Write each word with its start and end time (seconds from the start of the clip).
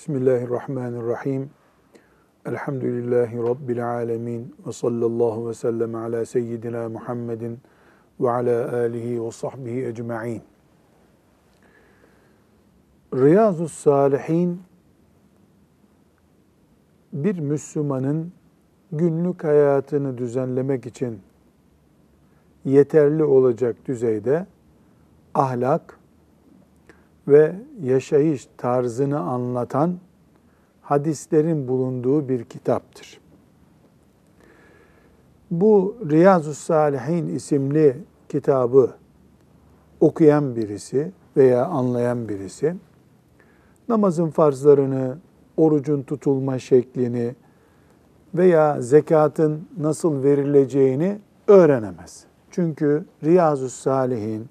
Bismillahirrahmanirrahim. 0.00 1.50
Elhamdülillahi 2.46 3.38
Rabbil 3.38 3.88
alemin. 3.90 4.54
Ve 4.66 4.72
sallallahu 4.72 5.48
ve 5.48 5.54
sellem 5.54 5.94
ala 5.94 6.26
seyyidina 6.26 6.88
Muhammedin 6.88 7.58
ve 8.20 8.30
ala 8.30 8.76
alihi 8.76 9.24
ve 9.24 9.30
sahbihi 9.30 9.86
ecma'in. 9.86 10.42
Riyazu 13.14 13.68
Salihin 13.68 14.62
bir 17.12 17.38
Müslümanın 17.38 18.32
günlük 18.92 19.44
hayatını 19.44 20.18
düzenlemek 20.18 20.86
için 20.86 21.20
yeterli 22.64 23.24
olacak 23.24 23.76
düzeyde 23.86 24.46
ahlak, 25.34 25.99
ve 27.30 27.54
yaşayış 27.82 28.48
tarzını 28.56 29.20
anlatan 29.20 29.98
hadislerin 30.82 31.68
bulunduğu 31.68 32.28
bir 32.28 32.44
kitaptır. 32.44 33.20
Bu 35.50 35.96
Riyazu 36.10 36.54
Salihin 36.54 37.28
isimli 37.28 37.96
kitabı 38.28 38.90
okuyan 40.00 40.56
birisi 40.56 41.12
veya 41.36 41.66
anlayan 41.66 42.28
birisi 42.28 42.76
namazın 43.88 44.30
farzlarını, 44.30 45.18
orucun 45.56 46.02
tutulma 46.02 46.58
şeklini 46.58 47.34
veya 48.34 48.80
zekatın 48.80 49.68
nasıl 49.78 50.22
verileceğini 50.22 51.18
öğrenemez. 51.46 52.24
Çünkü 52.50 53.04
Riyazu 53.24 53.70
Salihin 53.70 54.48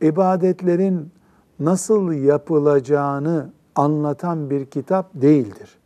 ibadetlerin 0.00 1.10
nasıl 1.60 2.12
yapılacağını 2.12 3.50
anlatan 3.74 4.50
bir 4.50 4.66
kitap 4.66 5.10
değildir. 5.14 5.78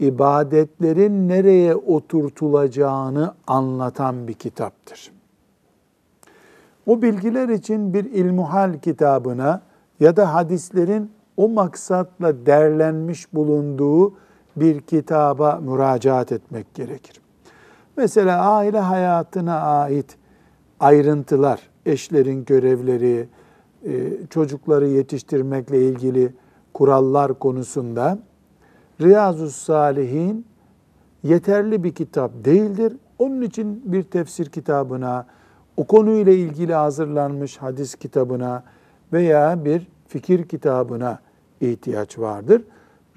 İbadetlerin 0.00 1.28
nereye 1.28 1.74
oturtulacağını 1.74 3.34
anlatan 3.46 4.28
bir 4.28 4.34
kitaptır. 4.34 5.12
O 6.86 7.02
bilgiler 7.02 7.48
için 7.48 7.94
bir 7.94 8.04
ilmuhal 8.04 8.78
kitabına 8.78 9.62
ya 10.00 10.16
da 10.16 10.34
hadislerin 10.34 11.10
o 11.36 11.48
maksatla 11.48 12.46
derlenmiş 12.46 13.34
bulunduğu 13.34 14.14
bir 14.56 14.80
kitaba 14.80 15.60
müracaat 15.62 16.32
etmek 16.32 16.74
gerekir. 16.74 17.20
Mesela 17.96 18.52
aile 18.52 18.78
hayatına 18.78 19.60
ait 19.60 20.16
ayrıntılar, 20.80 21.60
eşlerin 21.86 22.44
görevleri, 22.44 23.28
çocukları 24.30 24.88
yetiştirmekle 24.88 25.82
ilgili 25.82 26.32
kurallar 26.74 27.38
konusunda 27.38 28.18
Riyazu 29.00 29.50
Salihin 29.50 30.46
yeterli 31.22 31.84
bir 31.84 31.92
kitap 31.92 32.30
değildir. 32.44 32.96
Onun 33.18 33.42
için 33.42 33.82
bir 33.92 34.02
tefsir 34.02 34.46
kitabına, 34.46 35.26
o 35.76 35.84
konuyla 35.84 36.32
ilgili 36.32 36.74
hazırlanmış 36.74 37.56
hadis 37.56 37.94
kitabına 37.94 38.62
veya 39.12 39.64
bir 39.64 39.86
fikir 40.08 40.48
kitabına 40.48 41.18
ihtiyaç 41.60 42.18
vardır. 42.18 42.62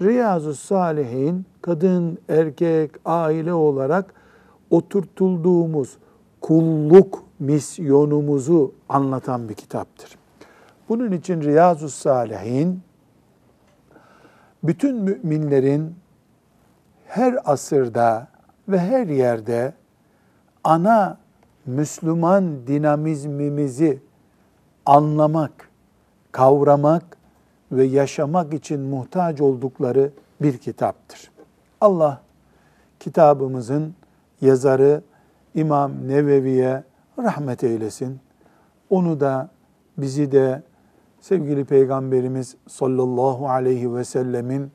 Riyazu 0.01 0.53
Salihin 0.53 1.45
kadın, 1.61 2.17
erkek, 2.29 2.91
aile 3.05 3.53
olarak 3.53 4.13
oturtulduğumuz 4.69 5.97
kulluk 6.41 7.23
misyonumuzu 7.39 8.71
anlatan 8.89 9.49
bir 9.49 9.53
kitaptır. 9.53 10.20
Bunun 10.91 11.11
için 11.11 11.41
Riyazu 11.41 11.89
Salihin 11.89 12.81
bütün 14.63 14.95
müminlerin 14.95 15.95
her 17.07 17.37
asırda 17.45 18.27
ve 18.67 18.79
her 18.79 19.07
yerde 19.07 19.73
ana 20.63 21.17
Müslüman 21.65 22.67
dinamizmimizi 22.67 23.99
anlamak, 24.85 25.69
kavramak 26.31 27.17
ve 27.71 27.83
yaşamak 27.83 28.53
için 28.53 28.79
muhtaç 28.79 29.41
oldukları 29.41 30.11
bir 30.41 30.57
kitaptır. 30.57 31.31
Allah 31.81 32.21
kitabımızın 32.99 33.95
yazarı 34.41 35.01
İmam 35.55 36.07
Nevevi'ye 36.07 36.83
rahmet 37.19 37.63
eylesin. 37.63 38.19
Onu 38.89 39.19
da 39.19 39.49
bizi 39.97 40.31
de 40.31 40.63
sevgili 41.21 41.65
Peygamberimiz 41.65 42.55
sallallahu 42.67 43.49
aleyhi 43.49 43.95
ve 43.95 44.03
sellemin 44.03 44.71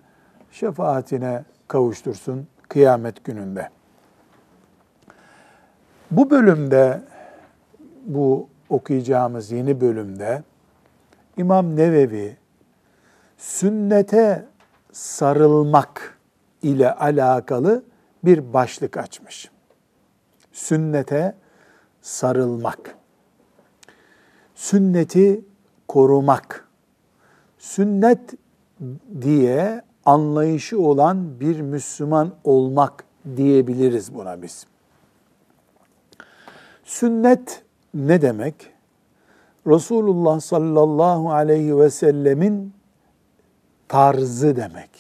şefaatine 0.51 1.45
kavuştursun 1.69 2.47
kıyamet 2.69 3.25
gününde. 3.25 3.69
Bu 6.11 6.31
bölümde, 6.31 7.03
bu 8.07 8.49
okuyacağımız 8.69 9.51
yeni 9.51 9.81
bölümde 9.81 10.43
İmam 11.37 11.77
Nevevi 11.77 12.37
sünnete 13.37 14.47
sarılmak 14.93 16.19
ile 16.63 16.93
alakalı 16.93 17.85
bir 18.25 18.53
başlık 18.53 18.97
açmış. 18.97 19.51
Sünnete 20.53 21.35
sarılmak. 22.01 22.97
Sünneti 24.55 25.45
korumak, 25.97 26.69
sünnet 27.59 28.35
diye 29.21 29.83
anlayışı 30.05 30.81
olan 30.81 31.41
bir 31.41 31.61
Müslüman 31.61 32.33
olmak 32.45 33.05
diyebiliriz 33.37 34.15
buna 34.15 34.43
biz. 34.43 34.67
Sünnet 36.85 37.63
ne 37.95 38.23
demek? 38.23 38.55
Resulullah 39.67 40.41
sallallahu 40.41 41.33
aleyhi 41.33 41.79
ve 41.79 41.91
sellemin 41.91 42.75
tarzı 43.89 44.57
demek. 44.57 44.91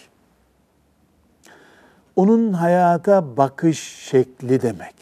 Onun 2.16 2.52
hayata 2.52 3.36
bakış 3.36 3.78
şekli 3.80 4.62
demek. 4.62 4.94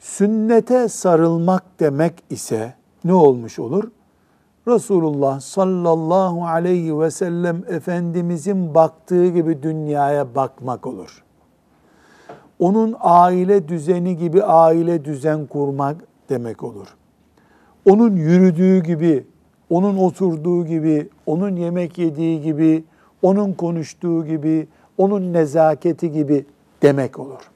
Sünnete 0.00 0.88
sarılmak 0.88 1.64
demek 1.80 2.14
ise 2.30 2.81
ne 3.04 3.14
olmuş 3.14 3.58
olur? 3.58 3.90
Resulullah 4.68 5.40
sallallahu 5.40 6.46
aleyhi 6.46 7.00
ve 7.00 7.10
sellem 7.10 7.62
Efendimizin 7.68 8.74
baktığı 8.74 9.28
gibi 9.28 9.62
dünyaya 9.62 10.34
bakmak 10.34 10.86
olur. 10.86 11.24
Onun 12.58 12.96
aile 13.00 13.68
düzeni 13.68 14.16
gibi 14.16 14.42
aile 14.42 15.04
düzen 15.04 15.46
kurmak 15.46 15.96
demek 16.28 16.62
olur. 16.62 16.86
Onun 17.90 18.16
yürüdüğü 18.16 18.82
gibi, 18.82 19.26
onun 19.70 19.96
oturduğu 19.96 20.66
gibi, 20.66 21.08
onun 21.26 21.56
yemek 21.56 21.98
yediği 21.98 22.42
gibi, 22.42 22.84
onun 23.22 23.52
konuştuğu 23.52 24.26
gibi, 24.26 24.68
onun 24.98 25.32
nezaketi 25.32 26.12
gibi 26.12 26.46
demek 26.82 27.18
olur. 27.18 27.50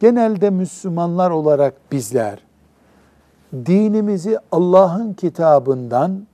Genelde 0.00 0.50
Müslümanlar 0.50 1.30
olarak 1.30 1.74
bizler 1.92 2.38
dinimizi 3.52 4.38
Allah'ın 4.52 5.12
kitabından, 5.12 6.26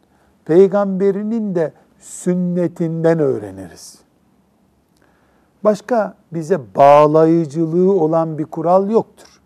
peygamberinin 0.44 1.54
de 1.54 1.72
sünnetinden 1.98 3.18
öğreniriz. 3.18 3.98
Başka 5.64 6.14
bize 6.32 6.60
bağlayıcılığı 6.76 7.92
olan 7.92 8.38
bir 8.38 8.44
kural 8.44 8.90
yoktur. 8.90 9.40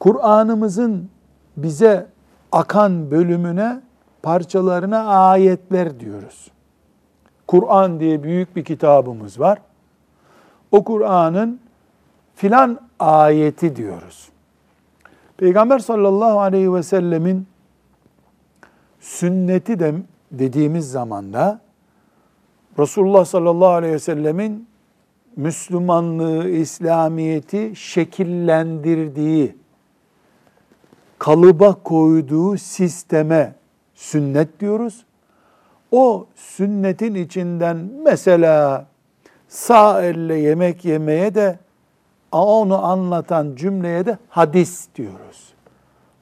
Kur'an'ımızın 0.00 1.10
bize 1.56 2.06
akan 2.52 3.10
bölümüne, 3.10 3.80
parçalarına 4.22 5.04
ayetler 5.04 6.00
diyoruz. 6.00 6.50
Kur'an 7.46 8.00
diye 8.00 8.22
büyük 8.22 8.56
bir 8.56 8.64
kitabımız 8.64 9.40
var. 9.40 9.58
O 10.72 10.84
Kur'an'ın 10.84 11.60
filan 12.34 12.80
ayeti 12.98 13.76
diyoruz. 13.76 14.28
Peygamber 15.40 15.78
sallallahu 15.78 16.40
aleyhi 16.40 16.74
ve 16.74 16.82
sellemin 16.82 17.46
sünneti 19.00 19.78
de 19.78 19.94
dediğimiz 20.32 20.90
zamanda 20.90 21.60
Resulullah 22.78 23.24
sallallahu 23.24 23.68
aleyhi 23.68 23.94
ve 23.94 23.98
sellemin 23.98 24.68
Müslümanlığı, 25.36 26.48
İslamiyeti 26.48 27.72
şekillendirdiği, 27.76 29.56
kalıba 31.18 31.74
koyduğu 31.74 32.56
sisteme 32.56 33.54
sünnet 33.94 34.60
diyoruz. 34.60 35.04
O 35.90 36.26
sünnetin 36.34 37.14
içinden 37.14 37.76
mesela 38.04 38.86
sağ 39.48 40.02
elle 40.02 40.34
yemek 40.34 40.84
yemeye 40.84 41.34
de 41.34 41.58
onu 42.32 42.84
anlatan 42.84 43.54
cümleye 43.56 44.06
de 44.06 44.18
hadis 44.28 44.88
diyoruz. 44.94 45.52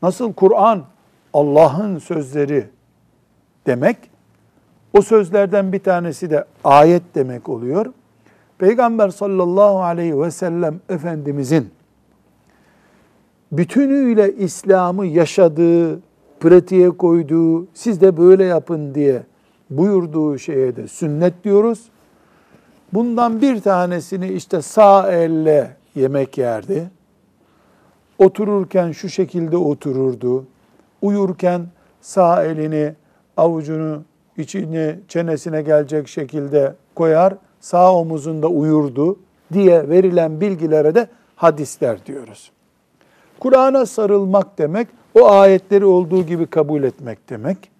Nasıl 0.02 0.32
Kur'an 0.32 0.84
Allah'ın 1.34 1.98
sözleri 1.98 2.66
demek, 3.66 3.96
O 4.98 5.02
sözlerden 5.02 5.72
bir 5.72 5.78
tanesi 5.78 6.30
de 6.30 6.44
ayet 6.64 7.02
demek 7.14 7.48
oluyor. 7.48 7.86
Peygamber 8.58 9.08
sallallahu 9.08 9.82
aleyhi 9.82 10.20
ve 10.20 10.30
sellem 10.30 10.80
Efendimizin 10.88 11.70
bütünüyle 13.52 14.36
İslam'ı 14.36 15.06
yaşadığı, 15.06 16.00
pratiğe 16.40 16.90
koyduğu, 16.90 17.66
siz 17.74 18.00
de 18.00 18.16
böyle 18.16 18.44
yapın 18.44 18.94
diye 18.94 19.22
buyurduğu 19.70 20.38
şeye 20.38 20.76
de 20.76 20.88
sünnet 20.88 21.44
diyoruz. 21.44 21.88
Bundan 22.92 23.42
bir 23.42 23.60
tanesini 23.60 24.28
işte 24.28 24.62
sağ 24.62 25.12
elle 25.12 25.76
yemek 25.94 26.38
yerdi. 26.38 26.90
Otururken 28.18 28.92
şu 28.92 29.08
şekilde 29.08 29.56
otururdu. 29.56 30.44
Uyurken 31.02 31.66
sağ 32.00 32.44
elini 32.44 32.94
avucunu 33.36 34.02
içine 34.36 34.98
çenesine 35.08 35.62
gelecek 35.62 36.08
şekilde 36.08 36.74
koyar, 36.94 37.34
sağ 37.60 37.94
omuzunda 37.94 38.48
uyurdu 38.48 39.18
diye 39.52 39.88
verilen 39.88 40.40
bilgilere 40.40 40.94
de 40.94 41.08
hadisler 41.36 42.06
diyoruz. 42.06 42.50
Kur'an'a 43.40 43.86
sarılmak 43.86 44.58
demek, 44.58 44.88
o 45.14 45.28
ayetleri 45.30 45.84
olduğu 45.84 46.22
gibi 46.22 46.46
kabul 46.46 46.82
etmek 46.82 47.30
demek. 47.30 47.70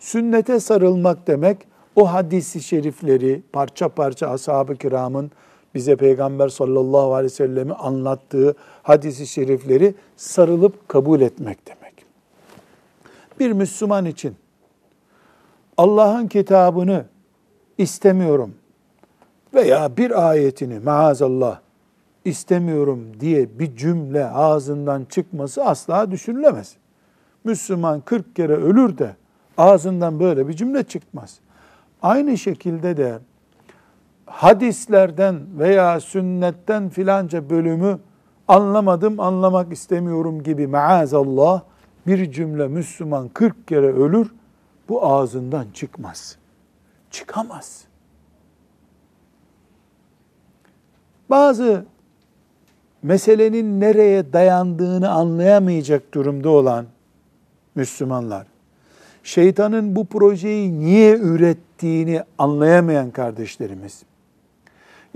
Sünnete 0.00 0.60
sarılmak 0.60 1.26
demek, 1.26 1.58
o 1.96 2.12
hadisi 2.12 2.62
şerifleri 2.62 3.42
parça 3.52 3.88
parça 3.88 4.30
ashab-ı 4.30 4.76
kiramın 4.76 5.30
bize 5.76 5.96
Peygamber 5.96 6.48
sallallahu 6.48 7.14
aleyhi 7.14 7.32
ve 7.32 7.36
sellemi 7.36 7.72
anlattığı 7.72 8.54
hadisi 8.82 9.26
şerifleri 9.26 9.94
sarılıp 10.16 10.88
kabul 10.88 11.20
etmek 11.20 11.58
demek. 11.66 12.06
Bir 13.40 13.52
Müslüman 13.52 14.04
için 14.04 14.36
Allah'ın 15.76 16.26
kitabını 16.26 17.04
istemiyorum 17.78 18.54
veya 19.54 19.96
bir 19.96 20.28
ayetini 20.28 20.78
maazallah 20.78 21.60
istemiyorum 22.24 23.20
diye 23.20 23.58
bir 23.58 23.76
cümle 23.76 24.26
ağzından 24.26 25.04
çıkması 25.04 25.64
asla 25.64 26.10
düşünülemez. 26.10 26.76
Müslüman 27.44 28.00
40 28.00 28.36
kere 28.36 28.54
ölür 28.54 28.98
de 28.98 29.16
ağzından 29.58 30.20
böyle 30.20 30.48
bir 30.48 30.52
cümle 30.52 30.84
çıkmaz. 30.84 31.40
Aynı 32.02 32.38
şekilde 32.38 32.96
de 32.96 33.18
hadislerden 34.26 35.40
veya 35.58 36.00
sünnetten 36.00 36.88
filanca 36.88 37.50
bölümü 37.50 37.98
anlamadım, 38.48 39.20
anlamak 39.20 39.72
istemiyorum 39.72 40.42
gibi 40.42 40.66
maazallah 40.66 41.62
bir 42.06 42.32
cümle 42.32 42.68
Müslüman 42.68 43.28
40 43.28 43.68
kere 43.68 43.92
ölür, 43.92 44.32
bu 44.88 45.06
ağzından 45.06 45.66
çıkmaz. 45.74 46.36
Çıkamaz. 47.10 47.84
Bazı 51.30 51.84
meselenin 53.02 53.80
nereye 53.80 54.32
dayandığını 54.32 55.10
anlayamayacak 55.10 56.14
durumda 56.14 56.50
olan 56.50 56.86
Müslümanlar, 57.74 58.46
şeytanın 59.22 59.96
bu 59.96 60.06
projeyi 60.06 60.80
niye 60.80 61.18
ürettiğini 61.18 62.22
anlayamayan 62.38 63.10
kardeşlerimiz, 63.10 64.02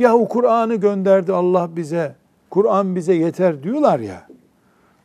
yahu 0.01 0.29
Kur'an'ı 0.29 0.75
gönderdi 0.75 1.33
Allah 1.33 1.71
bize, 1.77 2.15
Kur'an 2.51 2.97
bize 2.97 3.15
yeter 3.15 3.63
diyorlar 3.63 3.99
ya, 3.99 4.27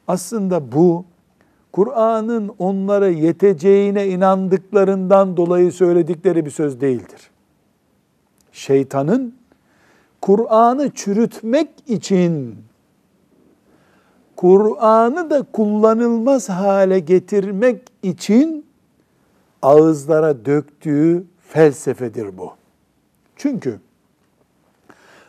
aslında 0.07 0.71
bu 0.71 1.05
Kur'an'ın 1.71 2.51
onlara 2.59 3.07
yeteceğine 3.07 4.07
inandıklarından 4.07 5.37
dolayı 5.37 5.71
söyledikleri 5.71 6.45
bir 6.45 6.51
söz 6.51 6.81
değildir. 6.81 7.29
Şeytanın 8.51 9.35
Kur'an'ı 10.21 10.89
çürütmek 10.89 11.69
için 11.87 12.55
Kur'an'ı 14.35 15.29
da 15.29 15.43
kullanılmaz 15.53 16.49
hale 16.49 16.99
getirmek 16.99 17.81
için 18.03 18.65
ağızlara 19.61 20.45
döktüğü 20.45 21.23
felsefedir 21.39 22.37
bu. 22.37 22.51
Çünkü 23.35 23.79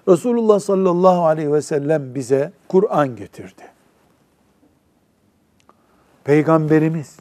Resulullah 0.09 0.61
sallallahu 0.61 1.25
aleyhi 1.25 1.53
ve 1.53 1.63
sellem 1.63 2.15
bize 2.15 2.53
Kur'an 2.69 3.17
getirdi. 3.17 3.63
Peygamberimiz. 6.25 7.17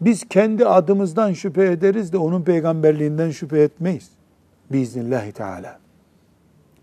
Biz 0.00 0.28
kendi 0.28 0.66
adımızdan 0.66 1.32
şüphe 1.32 1.64
ederiz 1.64 2.12
de 2.12 2.18
onun 2.18 2.42
peygamberliğinden 2.42 3.30
şüphe 3.30 3.62
etmeyiz. 3.62 4.10
Biiznillahü 4.72 5.32
Teala. 5.32 5.78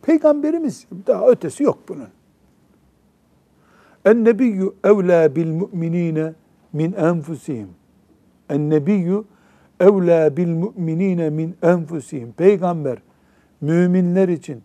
Peygamberimiz 0.01 0.87
daha 1.07 1.27
ötesi 1.27 1.63
yok 1.63 1.79
bunun. 1.89 2.07
En 4.05 4.25
nebiyyü 4.25 4.73
evlâ 4.83 5.35
bil 5.35 5.51
mu'minîne 5.51 6.33
min 6.73 6.93
enfusihim. 6.93 7.69
En 8.49 8.69
nebiyyü 8.69 9.23
evlâ 9.79 10.37
bil 10.37 10.49
mu'minîne 10.49 11.29
min 11.29 11.55
enfusihim. 11.61 12.31
Peygamber 12.31 12.97
müminler 13.62 14.27
için 14.30 14.63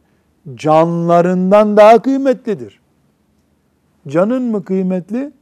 canlarından 0.54 1.76
daha 1.76 2.02
kıymetlidir. 2.02 2.80
Canın 4.08 4.42
mı 4.42 4.64
kıymetli? 4.64 5.32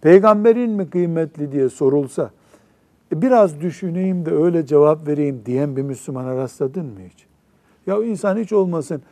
Peygamberin 0.00 0.70
mi 0.70 0.90
kıymetli 0.90 1.52
diye 1.52 1.68
sorulsa 1.68 2.30
e 3.12 3.22
biraz 3.22 3.60
düşüneyim 3.60 4.26
de 4.26 4.30
öyle 4.30 4.66
cevap 4.66 5.06
vereyim 5.06 5.42
diyen 5.46 5.76
bir 5.76 5.82
Müslümana 5.82 6.36
rastladın 6.36 6.86
mı 6.86 7.00
hiç? 7.12 7.26
Ya 7.86 8.04
insan 8.04 8.36
hiç 8.36 8.52
olmasın 8.52 9.02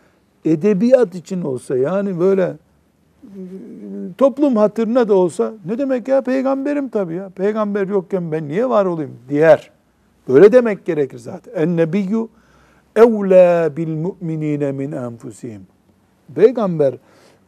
edebiyat 0.45 1.15
için 1.15 1.43
olsa 1.43 1.77
yani 1.77 2.21
böyle 2.21 2.57
toplum 4.19 4.57
hatırına 4.57 5.09
da 5.09 5.15
olsa 5.15 5.53
ne 5.65 5.79
demek 5.79 6.09
ya 6.09 6.21
peygamberim 6.23 6.89
tabii 6.89 7.15
ya. 7.15 7.29
Peygamber 7.29 7.89
yokken 7.89 8.33
ben 8.33 8.49
niye 8.49 8.69
var 8.69 8.85
olayım 8.85 9.17
diyer. 9.29 9.71
Böyle 10.29 10.53
demek 10.53 10.85
gerekir 10.85 11.19
zaten. 11.19 11.53
En 11.55 11.77
nebiyyü 11.77 12.29
evlâ 12.99 13.77
bil 13.77 13.95
mu'minîne 13.97 14.73
min 14.73 14.93
enfusihim. 14.93 15.67
Peygamber 16.35 16.95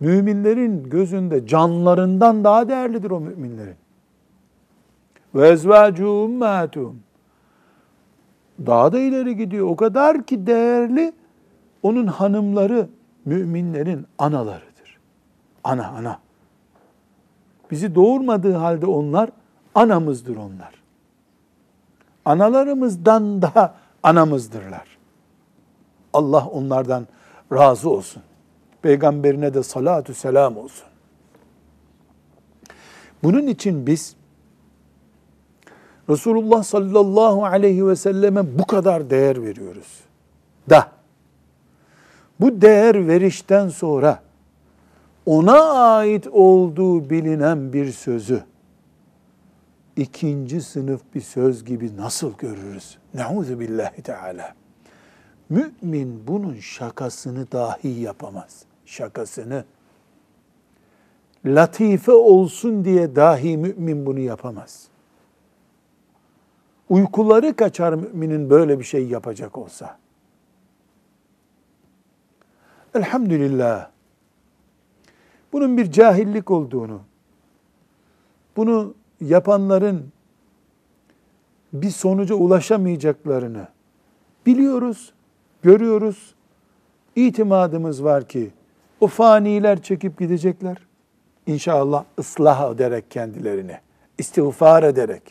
müminlerin 0.00 0.91
gözünde 0.91 1.47
canlarından 1.47 2.44
daha 2.44 2.69
değerlidir 2.69 3.11
o 3.11 3.20
müminlerin. 3.20 3.76
Ve 5.35 5.49
ezvâcû 5.49 6.05
ummâtûm. 6.05 6.97
Daha 8.67 8.93
da 8.93 8.99
ileri 8.99 9.37
gidiyor. 9.37 9.66
O 9.66 9.76
kadar 9.76 10.23
ki 10.23 10.47
değerli 10.47 11.12
onun 11.83 12.07
hanımları 12.07 12.88
müminlerin 13.25 14.07
analarıdır. 14.19 14.99
Ana 15.64 15.88
ana. 15.88 16.19
Bizi 17.71 17.95
doğurmadığı 17.95 18.54
halde 18.54 18.87
onlar 18.87 19.30
anamızdır 19.75 20.37
onlar. 20.37 20.75
Analarımızdan 22.25 23.42
daha 23.42 23.75
anamızdırlar. 24.02 24.89
Allah 26.12 26.47
onlardan 26.47 27.07
razı 27.52 27.90
olsun. 27.90 28.23
Peygamberine 28.83 29.55
de 29.55 29.62
salatu 29.62 30.14
selam 30.14 30.57
olsun. 30.57 30.87
Bunun 33.23 33.47
için 33.47 33.87
biz 33.87 34.17
Resulullah 36.09 36.62
sallallahu 36.62 37.45
aleyhi 37.45 37.87
ve 37.87 37.97
selleme 37.97 38.59
bu 38.59 38.67
kadar 38.67 39.11
değer 39.11 39.43
veriyoruz. 39.43 40.00
Da 40.71 40.88
bu 42.40 42.61
değer 42.61 43.09
verişten 43.09 43.69
sonra 43.69 44.23
ona 45.26 45.62
ait 45.73 46.26
olduğu 46.26 47.11
bilinen 47.11 47.73
bir 47.73 47.93
sözü 47.93 48.43
ikinci 49.97 50.61
sınıf 50.61 51.00
bir 51.14 51.21
söz 51.21 51.64
gibi 51.64 51.97
nasıl 51.97 52.37
görürüz? 52.38 52.99
Neuzu 53.14 53.61
billahi 53.61 54.02
teala. 54.02 54.60
Mümin 55.50 56.26
bunun 56.26 56.54
şakasını 56.54 57.52
dahi 57.52 57.88
yapamaz 57.88 58.64
şakasını 58.90 59.64
latife 61.47 62.12
olsun 62.12 62.85
diye 62.85 63.16
dahi 63.16 63.57
mümin 63.57 64.07
bunu 64.07 64.21
yapamaz. 64.21 64.88
Uykuları 66.88 67.57
kaçar 67.57 67.92
müminin 67.92 68.50
böyle 68.50 68.78
bir 68.78 68.85
şey 68.85 69.09
yapacak 69.09 69.59
olsa. 69.59 69.99
Elhamdülillah. 72.95 73.90
Bunun 75.52 75.76
bir 75.76 75.92
cahillik 75.92 76.50
olduğunu, 76.50 77.00
bunu 78.57 78.95
yapanların 79.21 80.12
bir 81.73 81.90
sonuca 81.90 82.35
ulaşamayacaklarını 82.35 83.69
biliyoruz, 84.47 85.12
görüyoruz. 85.62 86.35
İtimadımız 87.17 88.05
var 88.05 88.29
ki 88.29 88.50
o 89.00 89.07
faniler 89.07 89.83
çekip 89.83 90.19
gidecekler. 90.19 90.76
İnşallah 91.47 92.05
ıslah 92.19 92.75
ederek 92.75 93.11
kendilerini, 93.11 93.76
istiğfar 94.19 94.83
ederek. 94.83 95.23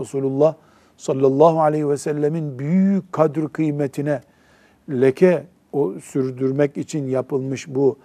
Resulullah 0.00 0.54
sallallahu 0.96 1.60
aleyhi 1.60 1.88
ve 1.88 1.96
sellemin 1.96 2.58
büyük 2.58 3.12
kadr 3.12 3.48
kıymetine 3.48 4.20
leke 4.90 5.44
o 5.72 5.92
sürdürmek 5.92 6.76
için 6.76 7.08
yapılmış 7.08 7.68
bu 7.68 7.98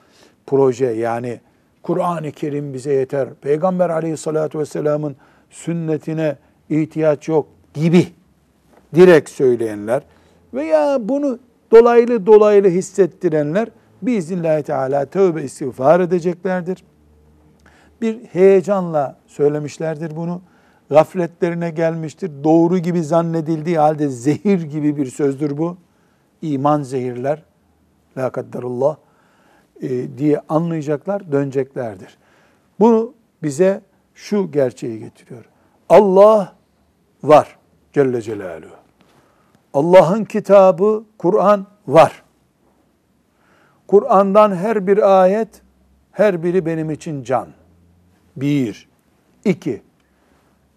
proje 0.48 0.86
yani 0.86 1.40
Kur'an-ı 1.84 2.32
Kerim 2.32 2.74
bize 2.74 2.94
yeter. 2.94 3.30
Peygamber 3.42 3.90
aleyhissalatü 3.90 4.60
vesselamın 4.60 5.16
sünnetine 5.50 6.36
ihtiyaç 6.70 7.28
yok 7.28 7.48
gibi 7.74 8.08
direkt 8.96 9.30
söyleyenler 9.30 10.02
veya 10.54 10.98
bunu 11.02 11.40
dolaylı 11.72 12.26
dolaylı 12.26 12.68
hissettirenler 12.68 13.70
biiznillahü 14.02 14.64
teala 14.64 15.06
tövbe 15.06 15.44
istiğfar 15.44 16.00
edeceklerdir. 16.00 16.84
Bir 18.02 18.20
heyecanla 18.26 19.18
söylemişlerdir 19.28 20.16
bunu. 20.16 20.42
Gafletlerine 20.90 21.70
gelmiştir. 21.70 22.32
Doğru 22.44 22.78
gibi 22.78 23.04
zannedildiği 23.04 23.78
halde 23.80 24.08
zehir 24.08 24.62
gibi 24.62 24.98
bir 24.98 25.06
sözdür 25.06 25.58
bu. 25.58 25.78
İman 26.42 26.84
zehirler. 26.84 27.44
La 28.18 28.30
kadderullah 28.30 28.98
e, 29.82 30.18
diye 30.18 30.42
anlayacaklar, 30.50 31.32
döneceklerdir. 31.32 32.18
Bunu 32.80 33.14
bize 33.44 33.82
şu 34.16 34.52
gerçeği 34.52 35.00
getiriyor. 35.00 35.46
Allah 35.90 36.56
var 37.24 37.58
Celle 37.94 38.22
Celaluhu. 38.22 38.81
Allah'ın 39.74 40.24
kitabı 40.24 41.04
Kur'an 41.18 41.66
var. 41.88 42.24
Kur'an'dan 43.88 44.56
her 44.56 44.88
bir 44.88 45.22
ayet, 45.22 45.62
her 46.12 46.44
biri 46.44 46.66
benim 46.66 46.92
için 46.92 47.24
can. 47.24 47.48
Bir. 48.36 48.90
İki. 49.46 49.82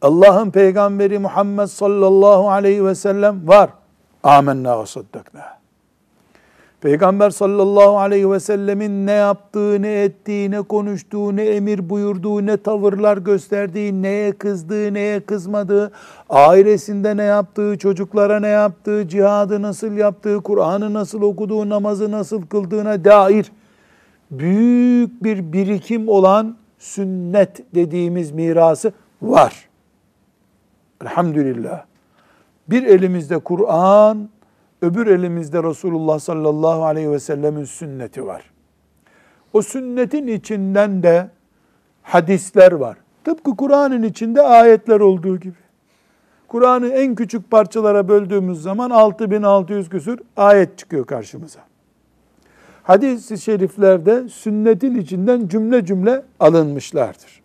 Allah'ın 0.03 0.51
peygamberi 0.51 1.19
Muhammed 1.19 1.67
sallallahu 1.67 2.51
aleyhi 2.51 2.85
ve 2.85 2.95
sellem 2.95 3.49
var. 3.49 3.71
Amenna 4.23 4.81
ve 4.81 4.87
saddakna. 4.87 5.54
Peygamber 6.85 7.31
sallallahu 7.31 7.99
aleyhi 7.99 8.31
ve 8.31 8.41
sellemin 8.41 9.07
ne 9.07 9.13
yaptığı, 9.13 9.83
ne 9.83 10.03
ettiği, 10.03 10.51
ne 10.51 10.63
konuştuğu, 10.63 11.37
ne 11.37 11.45
emir 11.45 11.91
buyurduğu, 11.91 12.47
ne 12.47 12.57
tavırlar 12.57 13.17
gösterdiği, 13.17 14.03
neye 14.03 14.33
kızdığı, 14.33 14.95
neye 14.95 15.21
kızmadığı, 15.21 15.93
ailesinde 16.31 17.17
ne 17.17 17.23
yaptığı, 17.23 17.79
çocuklara 17.79 18.41
ne 18.41 18.49
yaptığı, 18.49 19.09
cihadı 19.09 19.63
nasıl 19.63 19.93
yaptığı, 19.93 20.41
Kur'an'ı 20.41 20.95
nasıl 20.95 21.23
okuduğu, 21.23 21.69
namazı 21.69 22.11
nasıl 22.11 22.47
kıldığına 22.47 23.05
dair 23.05 23.53
büyük 24.31 25.25
bir 25.25 25.53
birikim 25.53 26.09
olan 26.09 26.57
sünnet 26.79 27.75
dediğimiz 27.75 28.31
mirası 28.31 28.93
var. 29.23 29.69
Elhamdülillah. 31.03 31.85
Bir 32.69 32.83
elimizde 32.83 33.39
Kur'an, 33.39 34.29
öbür 34.83 35.07
elimizde 35.07 35.63
Resulullah 35.63 36.19
sallallahu 36.19 36.85
aleyhi 36.85 37.11
ve 37.11 37.19
sellemin 37.19 37.65
sünneti 37.65 38.27
var. 38.27 38.51
O 39.53 39.63
sünnetin 39.63 40.27
içinden 40.27 41.03
de 41.03 41.31
hadisler 42.03 42.73
var. 42.73 42.97
Tıpkı 43.25 43.57
Kur'an'ın 43.57 44.03
içinde 44.03 44.43
ayetler 44.43 45.01
olduğu 45.01 45.41
gibi. 45.41 45.65
Kur'an'ı 46.49 46.89
en 46.89 47.15
küçük 47.15 47.51
parçalara 47.51 48.09
böldüğümüz 48.09 48.63
zaman 48.63 48.91
6600 48.91 49.89
küsür 49.89 50.21
ayet 50.37 50.79
çıkıyor 50.79 51.07
karşımıza. 51.07 51.61
Hadis-i 52.83 53.39
şeriflerde 53.39 54.29
sünnetin 54.29 54.95
içinden 54.95 55.49
cümle 55.49 55.85
cümle 55.85 56.23
alınmışlardır. 56.41 57.43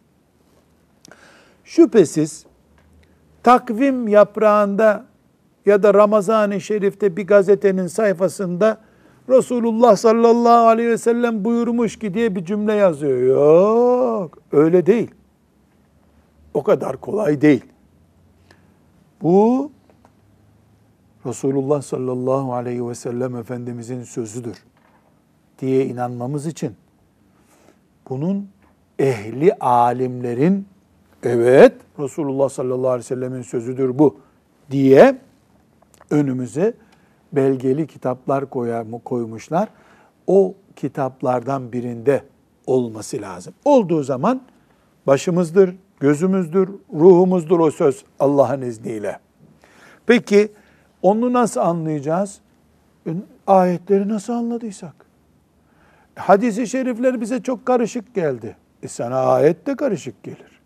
Şüphesiz 1.63 2.45
takvim 3.43 4.07
yaprağında 4.07 5.05
ya 5.69 5.83
da 5.83 5.93
Ramazan-ı 5.93 6.61
Şerif'te 6.61 7.17
bir 7.17 7.27
gazetenin 7.27 7.87
sayfasında 7.87 8.77
Resulullah 9.29 9.95
sallallahu 9.95 10.67
aleyhi 10.67 10.89
ve 10.89 10.97
sellem 10.97 11.45
buyurmuş 11.45 11.99
ki 11.99 12.13
diye 12.13 12.35
bir 12.35 12.45
cümle 12.45 12.73
yazıyor. 12.73 13.21
Yok, 13.21 14.37
öyle 14.51 14.85
değil. 14.85 15.11
O 16.53 16.63
kadar 16.63 16.97
kolay 16.97 17.41
değil. 17.41 17.65
Bu 19.21 19.71
Resulullah 21.25 21.81
sallallahu 21.81 22.53
aleyhi 22.53 22.87
ve 22.87 22.95
sellem 22.95 23.35
Efendimizin 23.35 24.03
sözüdür 24.03 24.57
diye 25.59 25.85
inanmamız 25.85 26.45
için 26.45 26.75
bunun 28.09 28.49
ehli 28.99 29.53
alimlerin 29.53 30.65
evet 31.23 31.73
Resulullah 31.99 32.49
sallallahu 32.49 32.89
aleyhi 32.89 33.05
ve 33.05 33.15
sellemin 33.15 33.41
sözüdür 33.41 33.99
bu 33.99 34.17
diye 34.71 35.17
önümüze 36.11 36.73
belgeli 37.31 37.87
kitaplar 37.87 38.45
koymuşlar. 39.03 39.69
O 40.27 40.55
kitaplardan 40.75 41.71
birinde 41.71 42.23
olması 42.67 43.21
lazım. 43.21 43.53
Olduğu 43.65 44.03
zaman 44.03 44.41
başımızdır, 45.07 45.75
gözümüzdür, 45.99 46.69
ruhumuzdur 46.93 47.59
o 47.59 47.71
söz 47.71 48.03
Allah'ın 48.19 48.61
izniyle. 48.61 49.19
Peki 50.05 50.51
onu 51.01 51.33
nasıl 51.33 51.59
anlayacağız? 51.59 52.39
E, 53.07 53.11
ayetleri 53.47 54.09
nasıl 54.09 54.33
anladıysak. 54.33 54.93
Hadis-i 56.15 56.67
şerifler 56.67 57.21
bize 57.21 57.43
çok 57.43 57.65
karışık 57.65 58.15
geldi. 58.15 58.57
E 58.83 58.87
sana 58.87 59.19
ayet 59.19 59.67
de 59.67 59.75
karışık 59.75 60.23
gelir. 60.23 60.58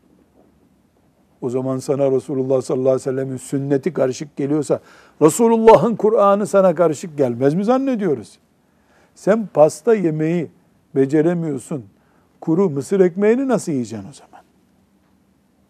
O 1.43 1.49
zaman 1.49 1.77
sana 1.77 2.11
Resulullah 2.11 2.61
sallallahu 2.61 2.89
aleyhi 2.89 2.95
ve 2.95 3.11
sellemin 3.11 3.37
sünneti 3.37 3.93
karışık 3.93 4.35
geliyorsa 4.35 4.79
Resulullah'ın 5.21 5.95
Kur'an'ı 5.95 6.47
sana 6.47 6.75
karışık 6.75 7.17
gelmez 7.17 7.53
mi 7.53 7.65
zannediyoruz? 7.65 8.39
Sen 9.15 9.49
pasta 9.53 9.95
yemeği 9.95 10.51
beceremiyorsun. 10.95 11.85
Kuru 12.41 12.69
mısır 12.69 12.99
ekmeğini 12.99 13.47
nasıl 13.47 13.71
yiyeceksin 13.71 14.09
o 14.09 14.13
zaman? 14.13 14.43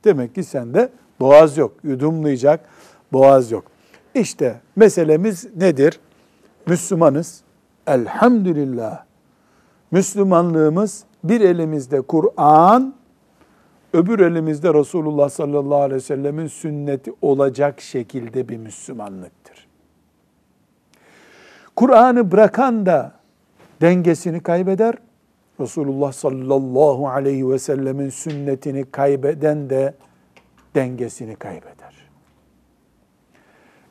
Demek 0.03 0.35
ki 0.35 0.43
sende 0.43 0.89
boğaz 1.19 1.57
yok. 1.57 1.73
Yudumlayacak 1.83 2.59
boğaz 3.13 3.51
yok. 3.51 3.63
İşte 4.15 4.61
meselemiz 4.75 5.55
nedir? 5.55 5.99
Müslümanız. 6.67 7.41
Elhamdülillah. 7.87 9.03
Müslümanlığımız 9.91 11.03
bir 11.23 11.41
elimizde 11.41 12.01
Kur'an, 12.01 12.93
öbür 13.93 14.19
elimizde 14.19 14.73
Resulullah 14.73 15.29
sallallahu 15.29 15.81
aleyhi 15.81 15.95
ve 15.95 16.01
sellemin 16.01 16.47
sünneti 16.47 17.13
olacak 17.21 17.81
şekilde 17.81 18.50
bir 18.50 18.57
Müslümanlıktır. 18.57 19.67
Kur'an'ı 21.75 22.31
bırakan 22.31 22.85
da 22.85 23.12
dengesini 23.81 24.39
kaybeder. 24.39 24.95
Resulullah 25.59 26.12
sallallahu 26.12 27.07
aleyhi 27.07 27.50
ve 27.50 27.59
sellemin 27.59 28.09
sünnetini 28.09 28.91
kaybeden 28.91 29.69
de 29.69 29.93
dengesini 30.75 31.35
kaybeder. 31.35 31.93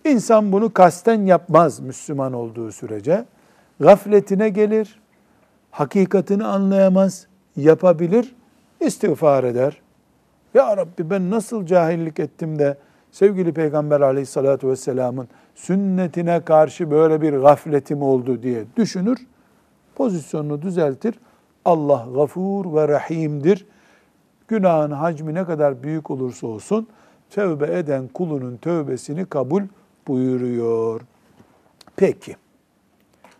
İnsan 0.04 0.52
bunu 0.52 0.72
kasten 0.72 1.26
yapmaz 1.26 1.80
Müslüman 1.80 2.32
olduğu 2.32 2.72
sürece. 2.72 3.24
Gafletine 3.80 4.48
gelir, 4.48 5.00
hakikatini 5.70 6.44
anlayamaz, 6.44 7.26
yapabilir, 7.56 8.34
istiğfar 8.80 9.44
eder. 9.44 9.81
Ya 10.54 10.76
Rabbi 10.76 11.10
ben 11.10 11.30
nasıl 11.30 11.66
cahillik 11.66 12.20
ettim 12.20 12.58
de 12.58 12.76
sevgili 13.10 13.52
Peygamber 13.52 14.00
aleyhissalatü 14.00 14.68
vesselamın 14.68 15.28
sünnetine 15.54 16.40
karşı 16.40 16.90
böyle 16.90 17.22
bir 17.22 17.32
gafletim 17.32 18.02
oldu 18.02 18.42
diye 18.42 18.64
düşünür. 18.76 19.26
Pozisyonunu 19.94 20.62
düzeltir. 20.62 21.14
Allah 21.64 22.08
gafur 22.14 22.74
ve 22.74 22.88
rahimdir. 22.88 23.66
Günahın 24.48 24.90
hacmi 24.90 25.34
ne 25.34 25.44
kadar 25.44 25.82
büyük 25.82 26.10
olursa 26.10 26.46
olsun 26.46 26.88
tövbe 27.30 27.78
eden 27.78 28.08
kulunun 28.08 28.56
tövbesini 28.56 29.24
kabul 29.24 29.62
buyuruyor. 30.08 31.00
Peki. 31.96 32.36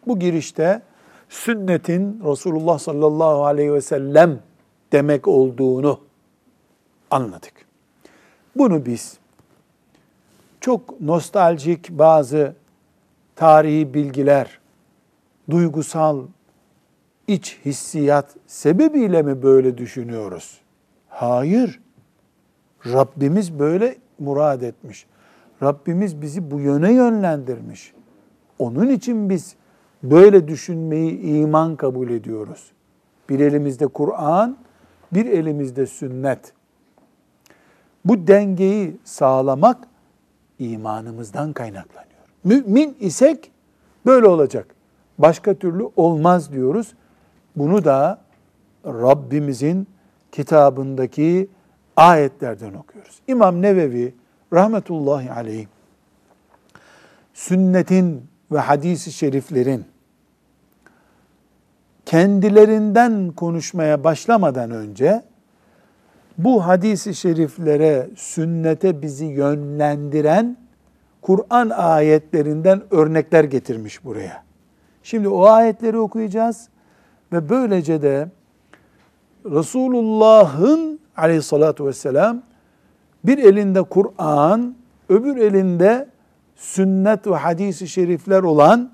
Bu 0.07 0.19
girişte 0.19 0.83
sünnetin 1.29 2.21
Resulullah 2.25 2.79
sallallahu 2.79 3.45
aleyhi 3.45 3.73
ve 3.73 3.81
sellem 3.81 4.39
demek 4.93 5.29
olduğunu 5.29 6.01
anladık. 7.13 7.53
Bunu 8.57 8.87
biz 8.87 9.19
çok 10.61 11.01
nostaljik 11.01 11.91
bazı 11.91 12.55
tarihi 13.37 13.95
bilgiler, 13.95 14.59
duygusal 15.51 16.23
iç 17.27 17.59
hissiyat 17.65 18.37
sebebiyle 18.47 19.23
mi 19.23 19.43
böyle 19.43 19.79
düşünüyoruz? 19.79 20.61
Hayır. 21.09 21.81
Rabbimiz 22.87 23.59
böyle 23.59 23.97
murad 24.19 24.63
etmiş. 24.63 25.07
Rabbimiz 25.63 26.23
bizi 26.23 26.51
bu 26.51 26.61
yöne 26.61 26.93
yönlendirmiş. 26.93 27.93
Onun 28.59 28.89
için 28.89 29.31
biz 29.31 29.55
böyle 30.03 30.49
düşünmeyi 30.49 31.21
iman 31.21 31.77
kabul 31.77 32.11
ediyoruz. 32.11 32.73
Bir 33.29 33.41
elimizde 33.41 33.87
Kur'an, 33.87 34.57
bir 35.13 35.27
elimizde 35.27 35.87
sünnet. 35.87 36.53
Bu 38.05 38.27
dengeyi 38.27 38.97
sağlamak 39.05 39.79
imanımızdan 40.59 41.53
kaynaklanıyor. 41.53 42.13
Mümin 42.45 42.97
isek 43.01 43.51
böyle 44.07 44.27
olacak. 44.27 44.75
Başka 45.19 45.55
türlü 45.55 45.89
olmaz 45.97 46.53
diyoruz. 46.53 46.95
Bunu 47.57 47.85
da 47.85 48.21
Rabbimizin 48.87 49.87
kitabındaki 50.33 51.49
ayetlerden 51.97 52.75
okuyoruz. 52.75 53.21
İmam 53.29 53.63
Nevevi 53.63 54.15
rahmetullahi 54.53 55.33
aleyh 55.33 55.67
sünnetin 57.35 58.29
ve 58.53 58.59
hadisi 58.59 59.13
şeriflerin 59.13 59.85
kendilerinden 62.07 63.31
konuşmaya 63.31 64.05
başlamadan 64.05 64.71
önce 64.71 65.23
bu 66.39 66.67
hadisi 66.67 67.15
şeriflere, 67.15 68.11
sünnete 68.17 69.03
bizi 69.03 69.25
yönlendiren 69.25 70.57
Kur'an 71.23 71.71
ayetlerinden 71.71 72.83
örnekler 72.91 73.45
getirmiş 73.45 74.05
buraya. 74.05 74.43
Şimdi 75.03 75.29
o 75.29 75.45
ayetleri 75.45 75.99
okuyacağız 75.99 76.69
ve 77.33 77.49
böylece 77.49 78.03
de 78.03 78.29
Resulullah'ın 79.45 81.01
aleyhissalatu 81.17 81.87
vesselam 81.87 82.43
bir 83.25 83.39
elinde 83.39 83.83
Kur'an, 83.83 84.75
öbür 85.09 85.37
elinde 85.37 86.09
sünnet 86.57 87.27
ve 87.27 87.35
hadisi 87.35 87.89
şerifler 87.89 88.43
olan 88.43 88.91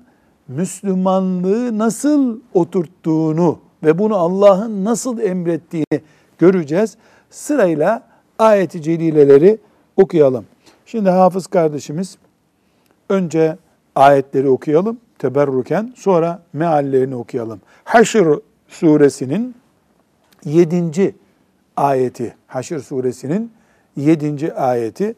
Müslümanlığı 0.47 1.77
nasıl 1.77 2.39
oturttuğunu 2.53 3.59
ve 3.83 3.99
bunu 3.99 4.15
Allah'ın 4.15 4.85
nasıl 4.85 5.19
emrettiğini 5.19 6.01
göreceğiz. 6.37 6.97
Sırayla 7.30 8.02
ayeti 8.38 8.82
celileleri 8.82 9.58
okuyalım. 9.96 10.44
Şimdi 10.86 11.10
hafız 11.10 11.46
kardeşimiz 11.46 12.18
önce 13.08 13.56
ayetleri 13.94 14.48
okuyalım 14.48 14.98
teberruken 15.18 15.92
sonra 15.96 16.42
meallerini 16.52 17.14
okuyalım. 17.16 17.60
Haşr 17.84 18.26
suresinin 18.68 19.54
7. 20.44 21.14
ayeti 21.76 22.34
Haşr 22.46 22.78
suresinin 22.78 23.52
7. 23.96 24.54
ayeti 24.54 25.14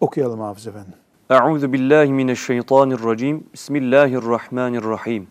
okuyalım 0.00 0.40
hafız 0.40 0.66
efendim. 0.66 0.94
Euzu 1.30 1.72
billahi 1.72 2.12
mineşşeytanirracim. 2.12 3.44
Bismillahirrahmanirrahim. 3.54 5.26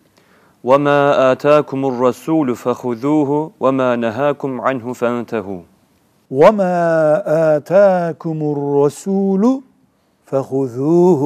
وَمَا 0.64 1.00
آتَاكُمُ 1.32 1.80
الرَّسُولُ 1.90 2.48
فَخُذُوهُ 2.64 3.30
وَمَا 3.62 3.90
نَهَاكُمْ 4.04 4.52
عَنْهُ 4.66 4.86
فَانْتَهُوا 5.00 5.60
وَمَا 6.30 6.76
آتَاكُمُ 7.56 8.38
الرَّسُولُ 8.54 9.44
فَخُذُوهُ 10.28 11.22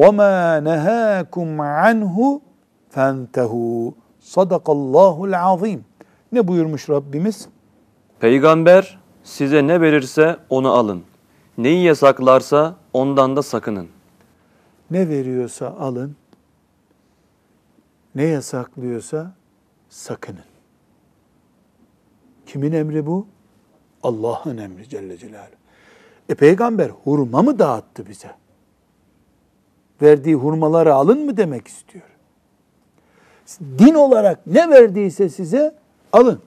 وَمَا 0.00 0.36
نَهَاكُمْ 0.68 1.48
عَنْهُ 1.60 2.40
فَانْتَهُوا 2.94 3.92
Sadakallahul 4.20 5.32
azim. 5.32 5.84
Ne 6.32 6.48
buyurmuş 6.48 6.90
Rabbimiz? 6.90 7.48
Peygamber 8.20 8.98
size 9.22 9.66
ne 9.66 9.80
verirse 9.80 10.36
onu 10.50 10.72
alın. 10.72 11.02
Neyi 11.58 11.84
yasaklarsa 11.84 12.76
ondan 12.92 13.36
da 13.36 13.42
sakının. 13.42 13.88
Ne 14.90 15.08
veriyorsa 15.08 15.68
alın, 15.80 16.16
ne 18.14 18.24
yasaklıyorsa 18.24 19.32
sakının. 19.88 20.44
Kimin 22.46 22.72
emri 22.72 23.06
bu? 23.06 23.26
Allah'ın 24.03 24.57
emri 24.57 24.89
Celle 24.89 25.17
Celaluhu. 25.17 25.61
E 26.29 26.35
peygamber 26.35 26.89
hurma 26.89 27.41
mı 27.41 27.59
dağıttı 27.59 28.07
bize? 28.09 28.31
Verdiği 30.01 30.35
hurmaları 30.35 30.93
alın 30.93 31.25
mı 31.25 31.37
demek 31.37 31.67
istiyor? 31.67 32.03
Din 33.59 33.93
olarak 33.93 34.47
ne 34.47 34.69
verdiyse 34.69 35.29
size 35.29 35.75
alın. 36.13 36.41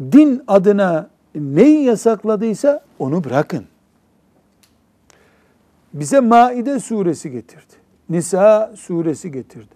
Din 0.00 0.44
adına 0.46 1.10
neyi 1.34 1.84
yasakladıysa 1.84 2.84
onu 2.98 3.24
bırakın. 3.24 3.66
Bize 5.92 6.20
Maide 6.20 6.80
suresi 6.80 7.30
getirdi. 7.30 7.74
Nisa 8.08 8.72
suresi 8.76 9.32
getirdi. 9.32 9.74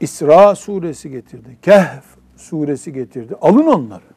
İsra 0.00 0.54
suresi 0.54 1.10
getirdi. 1.10 1.58
Kehf 1.62 2.04
suresi 2.36 2.92
getirdi. 2.92 3.34
Alın 3.40 3.66
onları. 3.66 4.14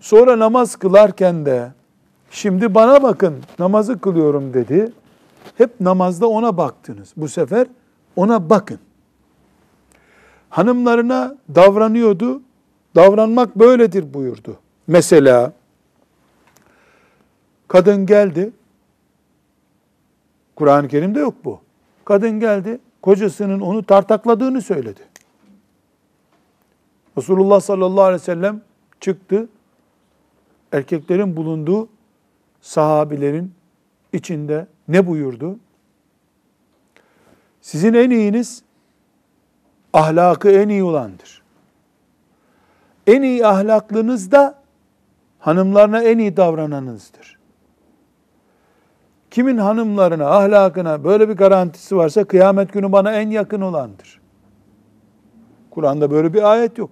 Sonra 0.00 0.38
namaz 0.38 0.76
kılarken 0.76 1.46
de 1.46 1.72
şimdi 2.30 2.74
bana 2.74 3.02
bakın 3.02 3.34
namazı 3.58 4.00
kılıyorum 4.00 4.54
dedi. 4.54 4.92
Hep 5.58 5.80
namazda 5.80 6.28
ona 6.28 6.56
baktınız. 6.56 7.12
Bu 7.16 7.28
sefer 7.28 7.66
ona 8.16 8.50
bakın. 8.50 8.78
Hanımlarına 10.50 11.36
davranıyordu. 11.54 12.42
Davranmak 12.94 13.58
böyledir 13.58 14.14
buyurdu. 14.14 14.56
Mesela 14.86 15.52
kadın 17.68 18.06
geldi. 18.06 18.50
Kur'an-ı 20.56 20.88
Kerim'de 20.88 21.20
yok 21.20 21.34
bu. 21.44 21.60
Kadın 22.04 22.40
geldi, 22.40 22.78
kocasının 23.02 23.60
onu 23.60 23.82
tartakladığını 23.82 24.62
söyledi. 24.62 25.00
Resulullah 27.18 27.60
sallallahu 27.60 28.04
aleyhi 28.04 28.20
ve 28.20 28.24
sellem 28.24 28.60
çıktı. 29.00 29.48
Erkeklerin 30.72 31.36
bulunduğu 31.36 31.88
sahabilerin 32.60 33.54
içinde 34.12 34.66
ne 34.88 35.06
buyurdu? 35.06 35.58
Sizin 37.60 37.94
en 37.94 38.10
iyiniz 38.10 38.62
ahlakı 39.92 40.50
en 40.50 40.68
iyi 40.68 40.84
olandır. 40.84 41.42
En 43.06 43.22
iyi 43.22 43.46
ahlaklınız 43.46 44.32
da 44.32 44.62
hanımlarına 45.38 46.02
en 46.02 46.18
iyi 46.18 46.36
davrananınızdır. 46.36 47.35
Kimin 49.30 49.58
hanımlarına, 49.58 50.26
ahlakına 50.26 51.04
böyle 51.04 51.28
bir 51.28 51.34
garantisi 51.34 51.96
varsa 51.96 52.24
kıyamet 52.24 52.72
günü 52.72 52.92
bana 52.92 53.12
en 53.12 53.30
yakın 53.30 53.60
olandır. 53.60 54.20
Kur'an'da 55.70 56.10
böyle 56.10 56.34
bir 56.34 56.52
ayet 56.52 56.78
yok. 56.78 56.90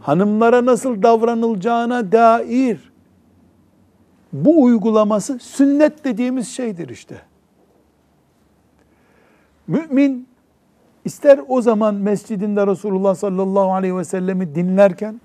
Hanımlara 0.00 0.66
nasıl 0.66 1.02
davranılacağına 1.02 2.12
dair 2.12 2.92
bu 4.32 4.62
uygulaması 4.62 5.38
sünnet 5.38 6.04
dediğimiz 6.04 6.48
şeydir 6.48 6.88
işte. 6.88 7.22
Mümin 9.66 10.28
ister 11.04 11.40
o 11.48 11.62
zaman 11.62 11.94
mescidinde 11.94 12.66
Resulullah 12.66 13.14
sallallahu 13.14 13.72
aleyhi 13.72 13.96
ve 13.96 14.04
sellemi 14.04 14.54
dinlerken, 14.54 15.20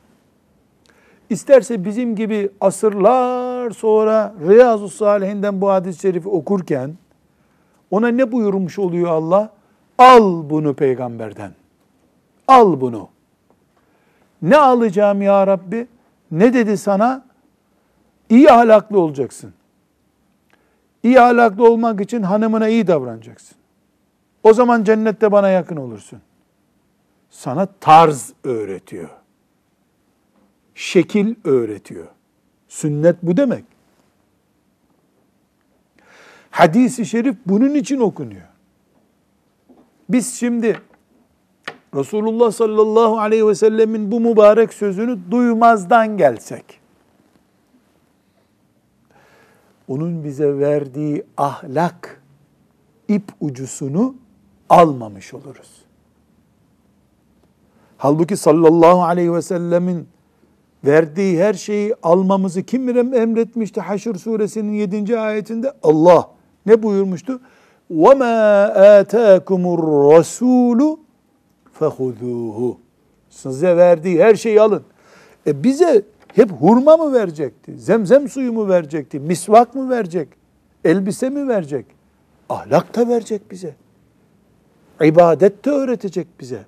isterse 1.30 1.86
bizim 1.86 2.16
gibi 2.16 2.50
asırlar 2.62 3.72
sonra 3.72 4.34
Riyazu 4.48 4.90
Salihinden 4.90 5.62
bu 5.62 5.70
hadis-i 5.70 6.02
şerifi 6.02 6.30
okurken, 6.30 6.96
ona 7.92 8.08
ne 8.08 8.32
buyurmuş 8.32 8.80
oluyor 8.80 9.12
Allah? 9.12 9.50
Al 9.98 10.50
bunu 10.50 10.74
peygamberden. 10.74 11.52
Al 12.48 12.82
bunu. 12.82 13.10
Ne 14.42 14.58
alacağım 14.58 15.22
ya 15.22 15.48
Rabbi? 15.48 15.88
Ne 16.32 16.54
dedi 16.54 16.78
sana? 16.78 17.26
İyi 18.30 18.52
ahlaklı 18.52 19.00
olacaksın. 19.00 19.54
İyi 21.04 21.22
ahlaklı 21.22 21.72
olmak 21.72 22.02
için 22.02 22.24
hanımına 22.24 22.68
iyi 22.68 22.88
davranacaksın. 22.88 23.58
O 24.44 24.54
zaman 24.54 24.84
cennette 24.84 25.32
bana 25.32 25.50
yakın 25.50 25.76
olursun. 25.76 26.20
Sana 27.30 27.66
tarz 27.66 28.34
öğretiyor. 28.44 29.10
Şekil 30.76 31.36
öğretiyor. 31.44 32.08
Sünnet 32.68 33.16
bu 33.24 33.38
demek. 33.38 33.64
Hadis-i 36.52 37.06
şerif 37.06 37.36
bunun 37.46 37.74
için 37.74 38.00
okunuyor. 38.00 38.48
Biz 40.10 40.34
şimdi 40.34 40.82
Resulullah 41.96 42.52
sallallahu 42.52 43.20
aleyhi 43.20 43.48
ve 43.48 43.56
sellemin 43.56 44.12
bu 44.12 44.20
mübarek 44.20 44.74
sözünü 44.74 45.20
duymazdan 45.32 46.18
gelsek, 46.18 46.80
onun 49.88 50.24
bize 50.24 50.60
verdiği 50.60 51.24
ahlak 51.38 52.22
ip 53.08 53.24
ucusunu 53.40 54.16
almamış 54.70 55.34
oluruz. 55.34 55.86
Halbuki 57.98 58.38
sallallahu 58.38 59.04
aleyhi 59.04 59.34
ve 59.34 59.42
sellemin 59.42 60.08
verdiği 60.85 61.43
her 61.43 61.55
şeyi 61.55 61.95
almamızı 62.03 62.63
kim 62.63 63.15
emretmişti 63.15 63.81
Haşr 63.81 64.15
suresinin 64.15 64.73
7. 64.73 65.19
ayetinde? 65.19 65.73
Allah. 65.83 66.31
Ne 66.67 66.83
buyurmuştu? 66.83 67.41
وَمَا 67.91 68.67
آتَاكُمُ 69.03 69.63
الرَّسُولُ 69.77 70.97
فَخُذُوهُ 71.81 72.75
Size 73.31 73.77
verdiği 73.77 74.23
her 74.23 74.35
şeyi 74.35 74.61
alın. 74.61 74.83
E 75.47 75.65
bize 75.65 76.05
Hep 76.35 76.51
hurma 76.51 76.97
mı 76.97 77.13
verecekti? 77.13 77.79
Zemzem 77.79 78.29
suyu 78.29 78.53
mu 78.53 78.69
verecekti? 78.69 79.21
Misvak 79.21 79.75
mı 79.75 79.91
verecek? 79.91 80.29
Elbise 80.85 81.31
mi 81.31 81.49
verecek? 81.49 81.87
Ahlak 82.49 82.97
da 82.97 83.09
verecek 83.09 83.51
bize. 83.51 83.75
İbadet 85.03 85.65
de 85.65 85.71
öğretecek 85.71 86.27
bize. 86.41 86.65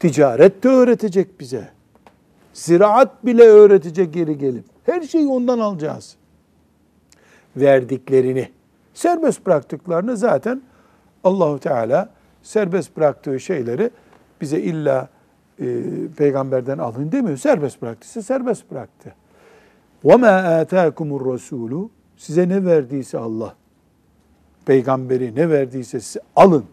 Ticaret 0.00 0.64
de 0.64 0.68
öğretecek 0.68 1.40
bize. 1.40 1.68
Ziraat 2.52 3.26
bile 3.26 3.42
öğretecek 3.42 4.14
geri 4.14 4.38
gelip. 4.38 4.64
Her 4.84 5.02
şeyi 5.02 5.26
ondan 5.26 5.58
alacağız. 5.58 6.16
Verdiklerini, 7.56 8.48
serbest 8.94 9.46
bıraktıklarını 9.46 10.16
zaten 10.16 10.62
Allahu 11.24 11.58
Teala 11.58 12.10
serbest 12.42 12.96
bıraktığı 12.96 13.40
şeyleri 13.40 13.90
bize 14.40 14.60
illa 14.60 15.08
e, 15.60 15.66
peygamberden 16.16 16.78
alın 16.78 17.12
demiyor. 17.12 17.36
Serbest 17.36 17.82
bıraktıysa 17.82 18.22
serbest 18.22 18.70
bıraktı. 18.70 19.14
وَمَا 20.04 20.64
آتَاكُمُ 20.64 21.18
الرَّسُولُ 21.18 21.88
Size 22.16 22.48
ne 22.48 22.64
verdiyse 22.64 23.18
Allah, 23.18 23.54
peygamberi 24.66 25.34
ne 25.34 25.50
verdiyse 25.50 26.00
size 26.00 26.20
alın 26.36 26.64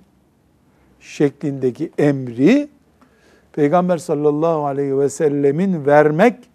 şeklindeki 1.00 1.92
emri 1.98 2.70
Peygamber 3.53 3.99
sallallahu 3.99 4.67
aleyhi 4.67 4.99
ve 4.99 5.09
sellemin 5.09 5.87
vermek 5.87 6.51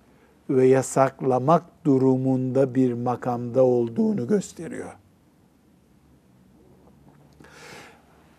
ve 0.49 0.67
yasaklamak 0.67 1.63
durumunda 1.85 2.75
bir 2.75 2.93
makamda 2.93 3.63
olduğunu 3.63 4.27
gösteriyor. 4.27 4.93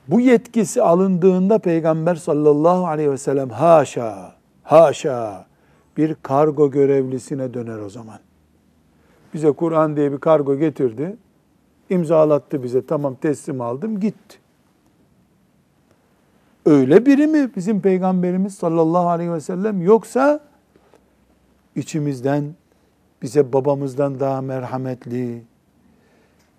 Bu 0.08 0.20
yetkisi 0.20 0.82
alındığında 0.82 1.58
Peygamber 1.58 2.14
sallallahu 2.14 2.86
aleyhi 2.86 3.10
ve 3.10 3.18
sellem 3.18 3.50
haşa, 3.50 4.34
haşa 4.62 5.46
bir 5.96 6.14
kargo 6.22 6.70
görevlisine 6.70 7.54
döner 7.54 7.78
o 7.78 7.90
zaman. 7.90 8.18
Bize 9.34 9.52
Kur'an 9.52 9.96
diye 9.96 10.12
bir 10.12 10.18
kargo 10.18 10.56
getirdi. 10.56 11.16
imzalattı 11.90 12.62
bize. 12.62 12.86
Tamam 12.86 13.14
teslim 13.14 13.60
aldım 13.60 14.00
gitti. 14.00 14.38
Öyle 16.66 17.06
biri 17.06 17.26
mi 17.26 17.50
bizim 17.56 17.80
peygamberimiz 17.80 18.54
sallallahu 18.54 19.08
aleyhi 19.08 19.32
ve 19.32 19.40
sellem? 19.40 19.82
Yoksa 19.82 20.40
içimizden 21.76 22.54
bize 23.22 23.52
babamızdan 23.52 24.20
daha 24.20 24.40
merhametli, 24.40 25.42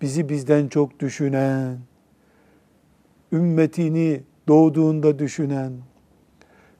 bizi 0.02 0.28
bizden 0.28 0.68
çok 0.68 1.00
düşünen, 1.00 1.78
ümmetini 3.32 4.22
doğduğunda 4.48 5.18
düşünen, 5.18 5.72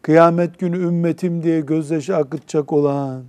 kıyamet 0.03 0.59
günü 0.59 0.79
ümmetim 0.79 1.43
diye 1.43 1.61
gözyaşı 1.61 2.17
akıtacak 2.17 2.73
olan, 2.73 3.25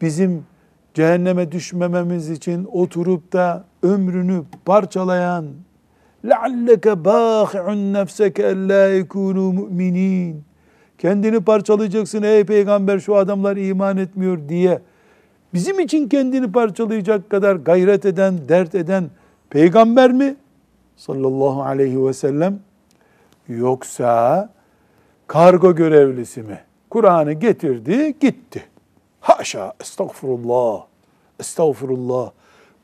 bizim 0.00 0.46
cehenneme 0.94 1.52
düşmememiz 1.52 2.30
için 2.30 2.68
oturup 2.72 3.32
da 3.32 3.64
ömrünü 3.82 4.42
parçalayan, 4.64 5.46
لَعَلَّكَ 6.31 6.85
بَاخِعٌ 7.09 7.65
نَفْسَكَ 7.97 8.37
اَلَّا 8.53 8.83
يَكُونُوا 8.99 9.49
مُؤْمِنِينَ 9.59 10.35
Kendini 10.97 11.39
parçalayacaksın 11.39 12.23
ey 12.23 12.43
peygamber 12.43 12.99
şu 12.99 13.15
adamlar 13.15 13.57
iman 13.57 13.97
etmiyor 13.97 14.49
diye 14.49 14.81
bizim 15.53 15.79
için 15.79 16.09
kendini 16.09 16.51
parçalayacak 16.51 17.29
kadar 17.29 17.55
gayret 17.55 18.05
eden, 18.05 18.49
dert 18.49 18.75
eden 18.75 19.09
peygamber 19.49 20.11
mi? 20.11 20.35
Sallallahu 20.95 21.63
aleyhi 21.63 22.05
ve 22.05 22.13
sellem 22.13 22.59
yoksa 23.47 24.49
kargo 25.27 25.75
görevlisi 25.75 26.41
mi? 26.41 26.59
Kur'an'ı 26.89 27.33
getirdi, 27.33 28.15
gitti. 28.19 28.63
Haşa, 29.21 29.73
estağfurullah, 29.79 30.85
estağfurullah. 31.39 32.31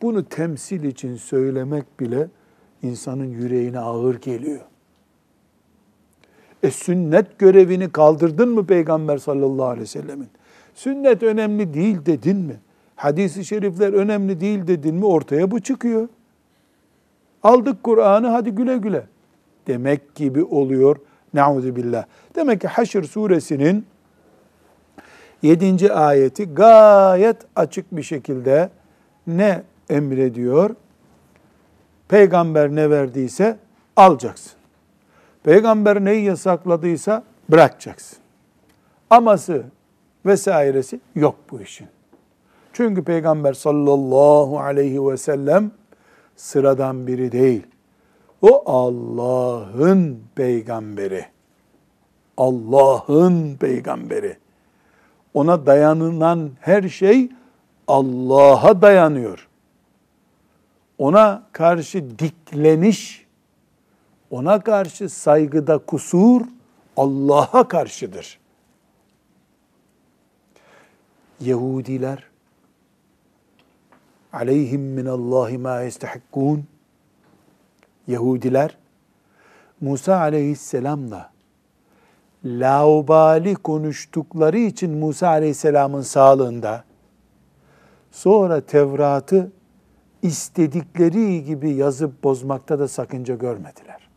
Bunu 0.02 0.26
temsil 0.26 0.84
için 0.84 1.16
söylemek 1.16 2.00
bile 2.00 2.28
insanın 2.87 3.25
yüreğine 3.25 3.79
ağır 3.79 4.15
geliyor. 4.15 4.61
E 6.63 6.71
sünnet 6.71 7.39
görevini 7.39 7.93
kaldırdın 7.93 8.49
mı 8.49 8.67
Peygamber 8.67 9.19
sallallahu 9.19 9.67
aleyhi 9.67 9.83
ve 9.83 9.87
sellemin? 9.87 10.29
Sünnet 10.75 11.23
önemli 11.23 11.75
değil 11.75 12.07
dedin 12.07 12.37
mi? 12.37 12.57
Hadis-i 12.97 13.45
şerifler 13.45 13.93
önemli 13.93 14.41
değil 14.41 14.67
dedin 14.67 14.95
mi 14.95 15.07
ortaya 15.07 15.51
bu 15.51 15.61
çıkıyor. 15.61 16.09
Aldık 17.43 17.83
Kur'an'ı 17.83 18.29
hadi 18.29 18.51
güle 18.51 18.77
güle 18.77 19.07
demek 19.67 20.15
gibi 20.15 20.45
oluyor. 20.45 20.97
Nauzu 21.35 21.77
billah. 21.77 22.05
Demek 22.35 22.61
ki 22.61 22.69
Haşr 22.69 23.03
suresinin 23.03 23.87
7. 25.43 25.93
ayeti 25.93 26.55
gayet 26.55 27.37
açık 27.57 27.97
bir 27.97 28.03
şekilde 28.03 28.71
ne 29.27 29.63
emrediyor? 29.91 30.71
Peygamber 32.09 32.71
ne 32.71 32.91
verdiyse 32.91 33.59
alacaksın. 33.97 34.53
Peygamber 35.45 36.05
neyi 36.05 36.25
yasakladıysa 36.25 37.23
bırakacaksın. 37.49 38.19
Aması 39.11 39.65
vesairesi 40.27 41.01
yok 41.15 41.37
bu 41.51 41.61
işin. 41.61 41.89
Çünkü 42.73 43.05
Peygamber 43.05 43.53
sallallahu 43.53 44.61
aleyhi 44.61 45.07
ve 45.07 45.17
sellem 45.17 45.71
sıradan 46.37 47.07
biri 47.07 47.33
değil. 47.33 47.67
O 48.43 48.63
Allah'ın 48.67 50.21
peygamberi. 50.35 51.27
Allah'ın 52.37 53.57
peygamberi. 53.57 54.37
Ona 55.35 55.67
dayanılan 55.67 56.51
her 56.61 56.89
şey 56.89 57.29
Allah'a 57.89 58.83
dayanıyor 58.83 59.46
ona 60.99 61.43
karşı 61.53 62.19
dikleniş, 62.19 63.27
ona 64.31 64.61
karşı 64.61 65.09
saygıda 65.09 65.79
kusur 65.79 66.43
Allah'a 66.97 67.69
karşıdır. 67.69 68.39
Yahudiler 71.41 72.25
aleyhim 74.33 74.81
min 74.81 75.07
Allahi 75.07 75.59
ma 75.59 75.81
yestehikkun 75.81 76.65
Yahudiler 78.07 78.77
Musa 79.81 80.17
aleyhisselamla 80.17 81.31
laubali 82.45 83.55
konuştukları 83.55 84.59
için 84.59 84.91
Musa 84.99 85.29
aleyhisselamın 85.29 86.03
sağlığında 86.03 86.85
sonra 88.11 88.61
Tevrat'ı 88.61 89.53
istedikleri 90.23 91.45
gibi 91.45 91.71
yazıp 91.71 92.25
bozmakta 92.25 92.79
da 92.79 92.89
sakınca 92.89 93.35
görmediler. 93.35 94.09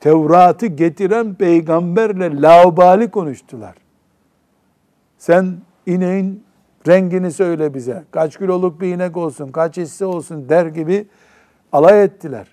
Tevrat'ı 0.00 0.66
getiren 0.66 1.34
peygamberle 1.34 2.40
laubali 2.40 3.10
konuştular. 3.10 3.74
Sen 5.18 5.56
ineğin 5.86 6.44
rengini 6.88 7.32
söyle 7.32 7.74
bize. 7.74 8.04
Kaç 8.10 8.38
kiloluk 8.38 8.80
bir 8.80 8.94
inek 8.94 9.16
olsun, 9.16 9.48
kaç 9.48 9.76
hisse 9.76 10.04
olsun 10.04 10.48
der 10.48 10.66
gibi 10.66 11.06
alay 11.72 12.04
ettiler. 12.04 12.46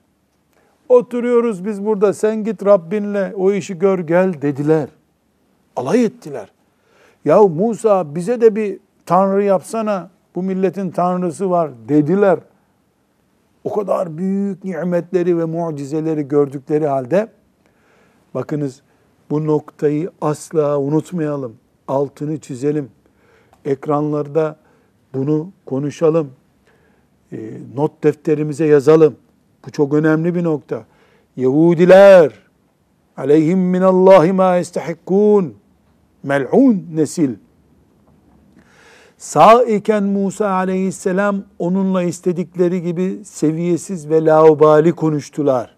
Oturuyoruz 0.90 1.66
biz 1.66 1.86
burada 1.86 2.14
sen 2.14 2.44
git 2.44 2.66
Rabbinle 2.66 3.34
o 3.36 3.52
işi 3.52 3.80
gör 3.80 4.00
gel 4.00 4.42
dediler. 4.42 4.90
Alay 5.76 6.06
ettiler. 6.06 6.52
Ya 7.26 7.42
Musa 7.42 8.16
bize 8.16 8.42
de 8.42 8.56
bir 8.56 8.80
tanrı 9.06 9.44
yapsana 9.44 10.10
bu 10.36 10.44
milletin 10.44 10.92
tanrısı 10.92 11.50
var 11.50 11.72
dediler. 11.90 12.40
O 13.64 13.74
kadar 13.74 14.18
büyük 14.18 14.64
nimetleri 14.64 15.38
ve 15.38 15.46
mucizeleri 15.46 16.28
gördükleri 16.28 16.88
halde 16.88 17.28
bakınız 18.34 18.82
bu 19.30 19.48
noktayı 19.48 20.12
asla 20.22 20.80
unutmayalım. 20.80 21.56
Altını 21.88 22.40
çizelim. 22.40 22.90
Ekranlarda 23.66 24.56
bunu 25.14 25.52
konuşalım. 25.66 26.32
E, 27.32 27.38
not 27.76 28.04
defterimize 28.04 28.66
yazalım. 28.66 29.16
Bu 29.66 29.72
çok 29.72 29.94
önemli 29.94 30.36
bir 30.36 30.44
nokta. 30.44 30.86
Yahudiler 31.38 32.34
aleyhim 33.18 33.60
minallahi 33.60 34.32
ma 34.32 34.58
istahikkun 34.58 35.56
mel'un 36.24 36.88
nesil 36.94 37.36
Sağ 39.18 39.64
iken 39.64 40.04
Musa 40.04 40.50
aleyhisselam 40.50 41.44
onunla 41.60 42.04
istedikleri 42.04 42.82
gibi 42.82 43.20
seviyesiz 43.26 44.10
ve 44.10 44.26
laubali 44.26 44.92
konuştular. 44.92 45.76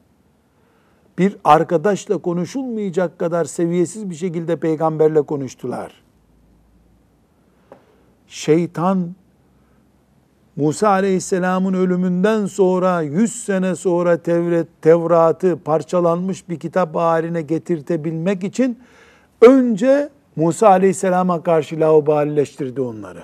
Bir 1.18 1.38
arkadaşla 1.44 2.18
konuşulmayacak 2.18 3.20
kadar 3.20 3.46
seviyesiz 3.46 4.10
bir 4.10 4.16
şekilde 4.16 4.56
peygamberle 4.56 5.22
konuştular. 5.22 6.04
Şeytan 8.28 9.16
Musa 10.56 10.90
aleyhisselamın 10.90 11.74
ölümünden 11.74 12.46
sonra 12.46 13.02
100 13.02 13.44
sene 13.44 13.76
sonra 13.76 14.18
Tevret, 14.18 14.68
Tevrat'ı 14.82 15.60
parçalanmış 15.66 16.50
bir 16.50 16.60
kitap 16.60 16.96
haline 16.96 17.42
getirtebilmek 17.42 18.44
için 18.44 18.80
önce 19.42 20.10
Musa 20.36 20.70
aleyhisselama 20.70 21.44
karşı 21.44 21.80
laubalileştirdi 21.80 22.82
onları. 22.82 23.24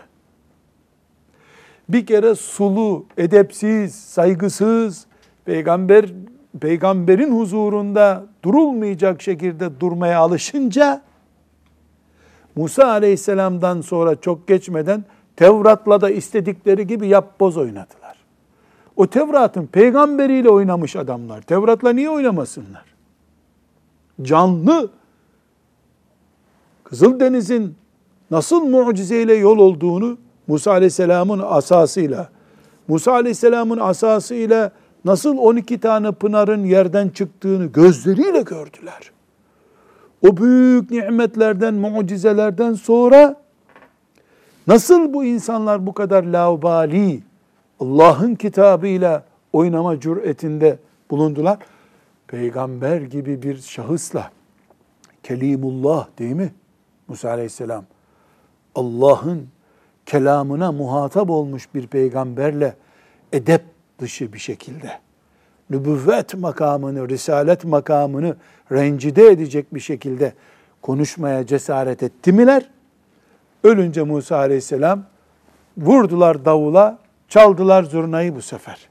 Bir 1.89 2.05
kere 2.05 2.35
sulu, 2.35 3.05
edepsiz, 3.17 3.95
saygısız, 3.95 5.05
peygamber 5.45 6.05
peygamberin 6.59 7.39
huzurunda 7.39 8.25
durulmayacak 8.43 9.21
şekilde 9.21 9.79
durmaya 9.79 10.19
alışınca 10.19 11.01
Musa 12.55 12.87
aleyhisselamdan 12.87 13.81
sonra 13.81 14.15
çok 14.15 14.47
geçmeden 14.47 15.05
Tevrat'la 15.35 16.01
da 16.01 16.09
istedikleri 16.09 16.87
gibi 16.87 17.07
yap 17.07 17.39
boz 17.39 17.57
oynadılar. 17.57 18.17
O 18.95 19.07
Tevrat'ın 19.07 19.65
peygamberiyle 19.65 20.49
oynamış 20.49 20.95
adamlar. 20.95 21.41
Tevrat'la 21.41 21.93
niye 21.93 22.09
oynamasınlar? 22.09 22.85
Canlı 24.21 24.89
Kızıldeniz'in 26.91 27.75
nasıl 28.31 28.61
mucizeyle 28.61 29.33
yol 29.33 29.57
olduğunu 29.57 30.17
Musa 30.47 30.71
Aleyhisselam'ın 30.71 31.39
asasıyla, 31.39 32.29
Musa 32.87 33.11
Aleyhisselam'ın 33.11 33.77
asasıyla 33.77 34.71
nasıl 35.05 35.37
12 35.37 35.79
tane 35.79 36.11
pınarın 36.11 36.65
yerden 36.65 37.09
çıktığını 37.09 37.65
gözleriyle 37.65 38.41
gördüler. 38.41 39.11
O 40.27 40.37
büyük 40.37 40.91
nimetlerden, 40.91 41.73
mucizelerden 41.73 42.73
sonra 42.73 43.35
nasıl 44.67 45.13
bu 45.13 45.23
insanlar 45.23 45.85
bu 45.85 45.93
kadar 45.93 46.23
laubali, 46.23 47.23
Allah'ın 47.79 48.35
kitabıyla 48.35 49.23
oynama 49.53 49.99
cüretinde 49.99 50.79
bulundular? 51.11 51.57
Peygamber 52.27 53.01
gibi 53.01 53.41
bir 53.41 53.57
şahısla, 53.57 54.31
Kelimullah 55.23 56.07
değil 56.19 56.35
mi? 56.35 56.51
Musa 57.11 57.29
aleyhisselam. 57.29 57.85
Allah'ın 58.75 59.47
kelamına 60.05 60.71
muhatap 60.71 61.29
olmuş 61.29 61.67
bir 61.75 61.87
peygamberle 61.87 62.75
edep 63.33 63.63
dışı 63.99 64.33
bir 64.33 64.39
şekilde 64.39 64.99
nübüvvet 65.69 66.33
makamını, 66.33 67.09
risalet 67.09 67.63
makamını 67.63 68.35
rencide 68.71 69.27
edecek 69.27 69.73
bir 69.73 69.79
şekilde 69.79 70.33
konuşmaya 70.81 71.45
cesaret 71.45 72.03
etti 72.03 72.31
miler? 72.31 72.69
Ölünce 73.63 74.03
Musa 74.03 74.37
aleyhisselam 74.37 75.03
vurdular 75.77 76.45
davula, 76.45 76.99
çaldılar 77.27 77.83
zurnayı 77.83 78.35
bu 78.35 78.41
sefer. 78.41 78.89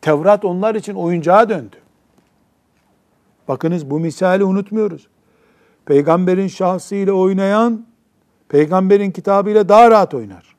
Tevrat 0.00 0.44
onlar 0.44 0.74
için 0.74 0.94
oyuncağa 0.94 1.48
döndü. 1.48 1.76
Bakınız 3.48 3.90
bu 3.90 4.00
misali 4.00 4.44
unutmuyoruz. 4.44 5.08
Peygamberin 5.86 6.48
şahsıyla 6.48 7.12
oynayan, 7.12 7.86
peygamberin 8.48 9.10
kitabıyla 9.10 9.68
daha 9.68 9.90
rahat 9.90 10.14
oynar. 10.14 10.56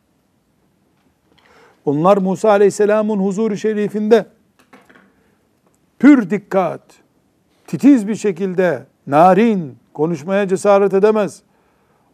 Onlar 1.85 2.17
Musa 2.17 2.49
Aleyhisselam'ın 2.49 3.19
huzuru 3.19 3.57
şerifinde 3.57 4.25
pür 5.99 6.29
dikkat, 6.29 6.81
titiz 7.67 8.07
bir 8.07 8.15
şekilde 8.15 8.85
narin 9.07 9.77
konuşmaya 9.93 10.47
cesaret 10.47 10.93
edemez. 10.93 11.41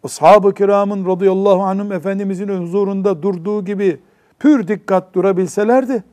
Ashab-ı 0.04 0.54
kiramın 0.54 1.06
radıyallahu 1.06 1.64
anhüm 1.64 1.92
Efendimizin 1.92 2.48
huzurunda 2.48 3.22
durduğu 3.22 3.66
gibi 3.66 4.00
pür 4.40 4.68
dikkat 4.68 5.14
durabilselerdi, 5.14 6.04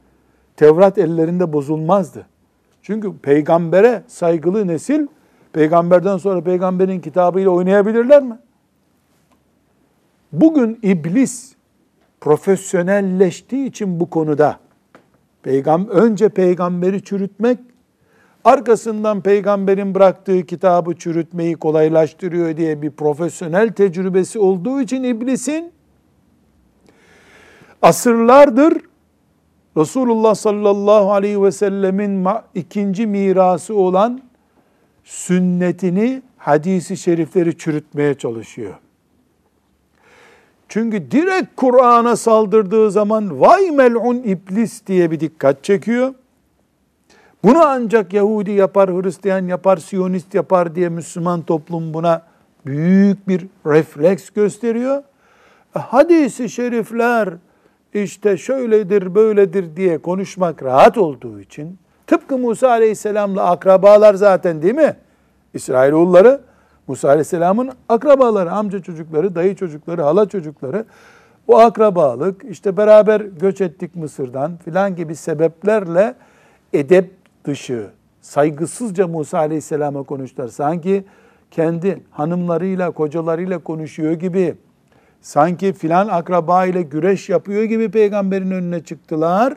Tevrat 0.56 0.98
ellerinde 0.98 1.52
bozulmazdı. 1.52 2.26
Çünkü 2.82 3.18
peygambere 3.18 4.02
saygılı 4.06 4.66
nesil, 4.66 5.06
peygamberden 5.54 6.16
sonra 6.16 6.40
peygamberin 6.40 7.00
kitabıyla 7.00 7.50
oynayabilirler 7.50 8.22
mi? 8.22 8.38
Bugün 10.32 10.78
iblis 10.82 11.54
profesyonelleştiği 12.20 13.66
için 13.66 14.00
bu 14.00 14.10
konuda 14.10 14.58
Peygam 15.44 15.88
önce 15.88 16.28
peygamberi 16.28 17.04
çürütmek, 17.04 17.58
arkasından 18.44 19.20
peygamberin 19.20 19.94
bıraktığı 19.94 20.46
kitabı 20.46 20.94
çürütmeyi 20.94 21.54
kolaylaştırıyor 21.56 22.56
diye 22.56 22.82
bir 22.82 22.90
profesyonel 22.90 23.72
tecrübesi 23.72 24.38
olduğu 24.38 24.80
için 24.80 25.02
iblisin 25.02 25.72
asırlardır 27.82 28.74
Resulullah 29.76 30.34
sallallahu 30.34 31.12
aleyhi 31.12 31.42
ve 31.42 31.52
sellemin 31.52 32.26
ikinci 32.54 33.06
mirası 33.06 33.74
olan 33.74 34.20
sünnetini, 35.04 36.22
hadisi 36.36 36.96
şerifleri 36.96 37.58
çürütmeye 37.58 38.14
çalışıyor. 38.14 38.74
Çünkü 40.68 41.10
direkt 41.10 41.56
Kur'an'a 41.56 42.16
saldırdığı 42.16 42.90
zaman 42.90 43.40
vay 43.40 43.70
mel'un 43.70 44.16
iblis 44.16 44.86
diye 44.86 45.10
bir 45.10 45.20
dikkat 45.20 45.64
çekiyor. 45.64 46.14
Bunu 47.44 47.64
ancak 47.64 48.12
Yahudi 48.12 48.50
yapar, 48.50 48.90
Hristiyan 48.90 49.46
yapar, 49.46 49.76
Siyonist 49.76 50.34
yapar 50.34 50.74
diye 50.74 50.88
Müslüman 50.88 51.42
toplum 51.42 51.94
buna 51.94 52.22
büyük 52.66 53.28
bir 53.28 53.46
refleks 53.66 54.30
gösteriyor. 54.30 55.02
E, 55.76 55.78
hadisi 55.78 56.48
şerifler 56.48 57.28
işte 57.94 58.36
şöyledir, 58.36 59.14
böyledir 59.14 59.76
diye 59.76 59.98
konuşmak 59.98 60.62
rahat 60.62 60.98
olduğu 60.98 61.40
için 61.40 61.78
tıpkı 62.06 62.38
Musa 62.38 62.68
Aleyhisselam'la 62.68 63.50
akrabalar 63.50 64.14
zaten 64.14 64.62
değil 64.62 64.74
mi? 64.74 64.96
İsrailoğulları 65.54 66.40
Musa 66.86 67.08
Aleyhisselam'ın 67.08 67.70
akrabaları, 67.88 68.52
amca 68.52 68.82
çocukları, 68.82 69.34
dayı 69.34 69.56
çocukları, 69.56 70.02
hala 70.02 70.28
çocukları 70.28 70.84
o 71.48 71.58
akrabalık 71.58 72.44
işte 72.50 72.76
beraber 72.76 73.20
göç 73.20 73.60
ettik 73.60 73.96
Mısır'dan 73.96 74.56
filan 74.56 74.96
gibi 74.96 75.16
sebeplerle 75.16 76.14
edep 76.72 77.10
dışı, 77.44 77.86
saygısızca 78.20 79.08
Musa 79.08 79.38
Aleyhisselam'a 79.38 80.02
konuştular. 80.02 80.48
Sanki 80.48 81.04
kendi 81.50 82.00
hanımlarıyla, 82.10 82.90
kocalarıyla 82.90 83.58
konuşuyor 83.58 84.12
gibi, 84.12 84.54
sanki 85.20 85.72
filan 85.72 86.08
akraba 86.08 86.66
ile 86.66 86.82
güreş 86.82 87.28
yapıyor 87.28 87.62
gibi 87.62 87.90
peygamberin 87.90 88.50
önüne 88.50 88.84
çıktılar. 88.84 89.54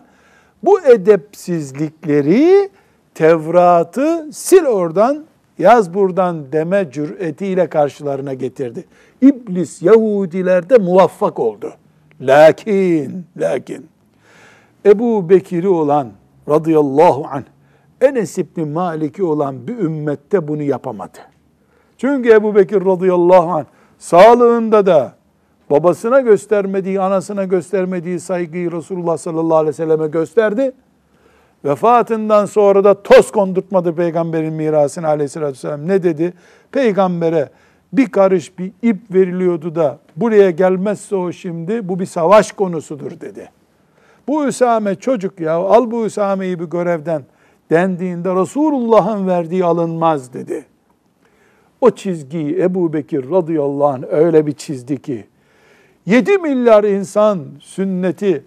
Bu 0.63 0.81
edepsizlikleri 0.81 2.69
Tevrat'ı 3.15 4.29
sil 4.45 4.65
oradan 4.65 5.25
yaz 5.57 5.93
buradan 5.93 6.51
deme 6.51 6.91
cüretiyle 6.91 7.67
karşılarına 7.67 8.33
getirdi. 8.33 8.85
İblis 9.21 9.81
Yahudilerde 9.81 10.77
muvaffak 10.77 11.39
oldu. 11.39 11.73
Lakin, 12.21 13.25
lakin 13.37 13.87
Ebu 14.85 15.29
Bekir'i 15.29 15.69
olan 15.69 16.11
radıyallahu 16.49 17.25
anh 17.31 17.43
Enes 18.01 18.37
İbni 18.37 18.65
Malik'i 18.65 19.23
olan 19.23 19.67
bir 19.67 19.77
ümmette 19.77 20.47
bunu 20.47 20.63
yapamadı. 20.63 21.17
Çünkü 21.97 22.31
Ebu 22.31 22.55
Bekir 22.55 22.85
radıyallahu 22.85 23.51
anh 23.51 23.65
sağlığında 23.97 24.85
da 24.85 25.16
babasına 25.69 26.21
göstermediği, 26.21 27.01
anasına 27.01 27.43
göstermediği 27.43 28.19
saygıyı 28.19 28.71
Resulullah 28.71 29.17
sallallahu 29.17 29.57
aleyhi 29.57 29.69
ve 29.69 29.73
selleme 29.73 30.07
gösterdi. 30.07 30.71
Vefatından 31.65 32.45
sonra 32.45 32.83
da 32.83 33.03
toz 33.03 33.31
kondurtmadı 33.31 33.95
peygamberin 33.95 34.53
mirasını 34.53 35.07
aleyhissalatü 35.07 35.53
vesselam. 35.53 35.87
Ne 35.87 36.03
dedi? 36.03 36.33
Peygambere 36.71 37.49
bir 37.93 38.11
karış 38.11 38.59
bir 38.59 38.71
ip 38.81 38.97
veriliyordu 39.13 39.75
da 39.75 39.99
buraya 40.15 40.51
gelmezse 40.51 41.15
o 41.15 41.31
şimdi 41.31 41.89
bu 41.89 41.99
bir 41.99 42.05
savaş 42.05 42.51
konusudur 42.51 43.11
dedi. 43.19 43.49
Bu 44.27 44.45
Üsame 44.45 44.95
çocuk 44.95 45.39
ya 45.39 45.53
al 45.53 45.91
bu 45.91 46.05
Üsame'yi 46.05 46.59
bir 46.59 46.65
görevden 46.65 47.21
dendiğinde 47.69 48.35
Resulullah'ın 48.35 49.27
verdiği 49.27 49.65
alınmaz 49.65 50.33
dedi. 50.33 50.65
O 51.81 51.91
çizgiyi 51.91 52.61
Ebu 52.61 52.93
Bekir 52.93 53.29
radıyallahu 53.31 53.87
anh 53.87 54.03
öyle 54.09 54.45
bir 54.45 54.51
çizdi 54.51 55.01
ki 55.01 55.27
7 56.07 56.37
milyar 56.37 56.83
insan 56.83 57.45
sünneti 57.59 58.43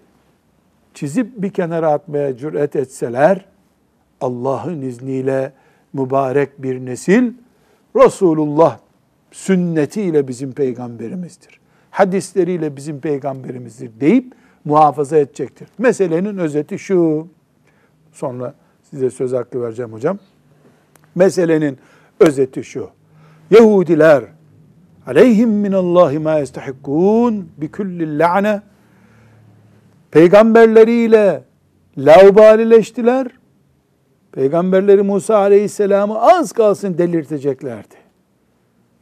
çizip 0.94 1.42
bir 1.42 1.51
kenara 1.51 1.92
atmaya 1.92 2.37
cüret 2.37 2.77
etseler 2.77 3.44
Allah'ın 4.20 4.83
izniyle 4.83 5.53
mübarek 5.92 6.62
bir 6.62 6.87
nesil 6.87 7.33
Resulullah 7.96 8.79
sünnetiyle 9.31 10.29
bizim 10.29 10.53
peygamberimizdir. 10.53 11.61
Hadisleriyle 11.90 12.77
bizim 12.77 13.01
peygamberimizdir 13.01 13.90
deyip 14.01 14.35
muhafaza 14.64 15.16
edecektir. 15.16 15.68
Meselenin 15.79 16.38
özeti 16.38 16.79
şu. 16.79 17.29
Sonra 18.12 18.55
size 18.90 19.11
söz 19.11 19.33
hakkı 19.33 19.62
vereceğim 19.62 19.92
hocam. 19.92 20.18
Meselenin 21.14 21.79
özeti 22.20 22.64
şu. 22.64 22.90
Yahudiler 23.51 24.25
aleyhim 25.06 25.50
minallahi 25.50 26.18
ma 26.18 26.38
yestahikkun 26.38 27.48
bi 27.56 27.72
kulli 27.72 28.18
la'ne 28.18 28.62
peygamberleriyle 30.10 31.42
laubalileştiler. 31.98 33.26
Peygamberleri 34.32 35.02
Musa 35.02 35.36
aleyhisselamı 35.36 36.20
az 36.20 36.52
kalsın 36.52 36.98
delirteceklerdi. 36.98 37.94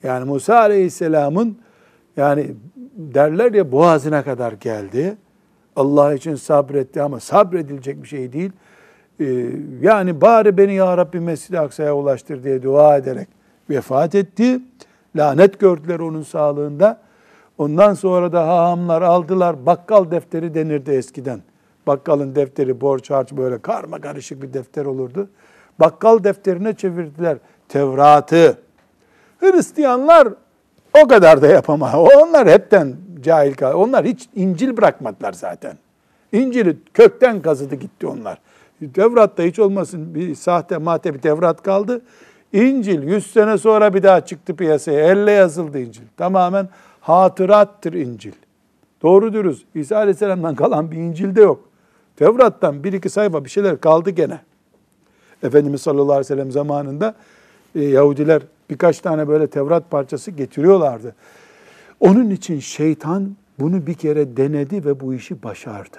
Yani 0.03 0.25
Musa 0.25 0.59
Aleyhisselam'ın 0.59 1.59
yani 2.17 2.51
derler 2.97 3.53
ya 3.53 3.73
boğazına 3.73 4.23
kadar 4.23 4.53
geldi. 4.53 5.17
Allah 5.77 6.15
için 6.15 6.35
sabretti 6.35 7.03
ama 7.03 7.21
sabredilecek 7.21 8.03
bir 8.03 8.09
şey 8.09 8.33
değil. 8.33 8.53
Ee, 9.21 9.51
yani 9.81 10.21
bari 10.21 10.59
beni 10.59 10.75
ya 10.75 10.97
Rabbi 10.97 11.21
Mescid-i 11.21 11.59
Aksa'ya 11.59 11.97
ulaştır 11.97 12.45
diye 12.45 12.63
dua 12.63 12.97
ederek 12.97 13.29
vefat 13.71 14.15
etti. 14.15 14.61
Lanet 15.19 15.59
gördüler 15.59 15.99
onun 15.99 16.23
sağlığında. 16.23 17.01
Ondan 17.59 17.95
sonra 17.95 18.33
da 18.33 18.49
hahamlar 18.49 19.03
aldılar. 19.03 19.67
Bakkal 19.67 20.11
defteri 20.11 20.55
denirdi 20.55 20.91
eskiden. 20.91 21.41
Bakkalın 21.87 22.35
defteri 22.35 22.81
borç 22.81 23.11
harç 23.11 23.33
böyle 23.33 23.59
karma 23.59 24.01
karışık 24.01 24.43
bir 24.43 24.53
defter 24.53 24.85
olurdu. 24.85 25.29
Bakkal 25.81 26.25
defterine 26.25 26.73
çevirdiler 26.73 27.39
Tevrat'ı. 27.69 28.57
Hristiyanlar 29.41 30.29
o 31.05 31.09
kadar 31.09 31.43
da 31.43 31.47
yapamaz. 31.47 31.95
Onlar 31.95 32.49
hepten 32.49 32.97
cahil 33.21 33.55
kal. 33.55 33.73
Onlar 33.75 34.05
hiç 34.05 34.29
İncil 34.35 34.77
bırakmadılar 34.77 35.33
zaten. 35.33 35.79
İncil'i 36.33 36.77
kökten 36.95 37.43
kazıdı 37.43 37.75
gitti 37.75 38.07
onlar. 38.07 38.39
Tevrat'ta 38.95 39.43
hiç 39.43 39.59
olmasın 39.59 40.15
bir 40.15 40.35
sahte 40.35 40.79
mahte 40.79 41.15
bir 41.15 41.19
Tevrat 41.19 41.63
kaldı. 41.63 42.01
İncil 42.53 43.03
100 43.03 43.27
sene 43.27 43.59
sonra 43.59 43.95
bir 43.95 44.03
daha 44.03 44.21
çıktı 44.21 44.57
piyasaya. 44.57 45.01
Elle 45.01 45.31
yazıldı 45.31 45.79
İncil. 45.79 46.03
Tamamen 46.17 46.69
hatırattır 47.01 47.93
İncil. 47.93 48.33
Doğru 49.03 49.33
dürüst. 49.33 49.67
İsa 49.75 49.97
Aleyhisselam'dan 49.97 50.55
kalan 50.55 50.91
bir 50.91 50.97
İncil 50.97 51.37
de 51.37 51.41
yok. 51.41 51.69
Tevrat'tan 52.17 52.85
bir 52.85 52.93
iki 52.93 53.11
sayfa 53.11 53.45
bir 53.45 53.51
şeyler 53.51 53.81
kaldı 53.81 54.11
gene. 54.11 54.41
Efendimiz 55.43 55.83
sallallahu 55.83 56.13
aleyhi 56.13 56.21
ve 56.21 56.25
sellem 56.25 56.51
zamanında 56.51 57.15
e, 57.75 57.85
Yahudiler 57.85 58.43
birkaç 58.71 59.01
tane 59.01 59.29
böyle 59.29 59.47
Tevrat 59.47 59.91
parçası 59.91 60.31
getiriyorlardı. 60.31 61.15
Onun 62.01 62.31
için 62.31 62.61
şeytan 62.61 63.37
bunu 63.59 63.87
bir 63.87 63.95
kere 63.95 64.37
denedi 64.37 64.85
ve 64.85 65.01
bu 65.01 65.15
işi 65.15 65.43
başardı. 65.43 65.97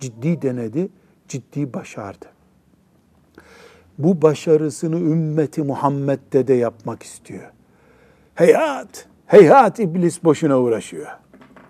Ciddi 0.00 0.42
denedi, 0.42 0.88
ciddi 1.28 1.72
başardı. 1.72 2.26
Bu 3.98 4.22
başarısını 4.22 4.96
ümmeti 4.96 5.62
Muhammed'de 5.62 6.46
de 6.46 6.54
yapmak 6.54 7.02
istiyor. 7.02 7.50
Heyhat, 8.34 9.06
heyhat 9.26 9.80
iblis 9.80 10.24
boşuna 10.24 10.58
uğraşıyor. 10.60 11.06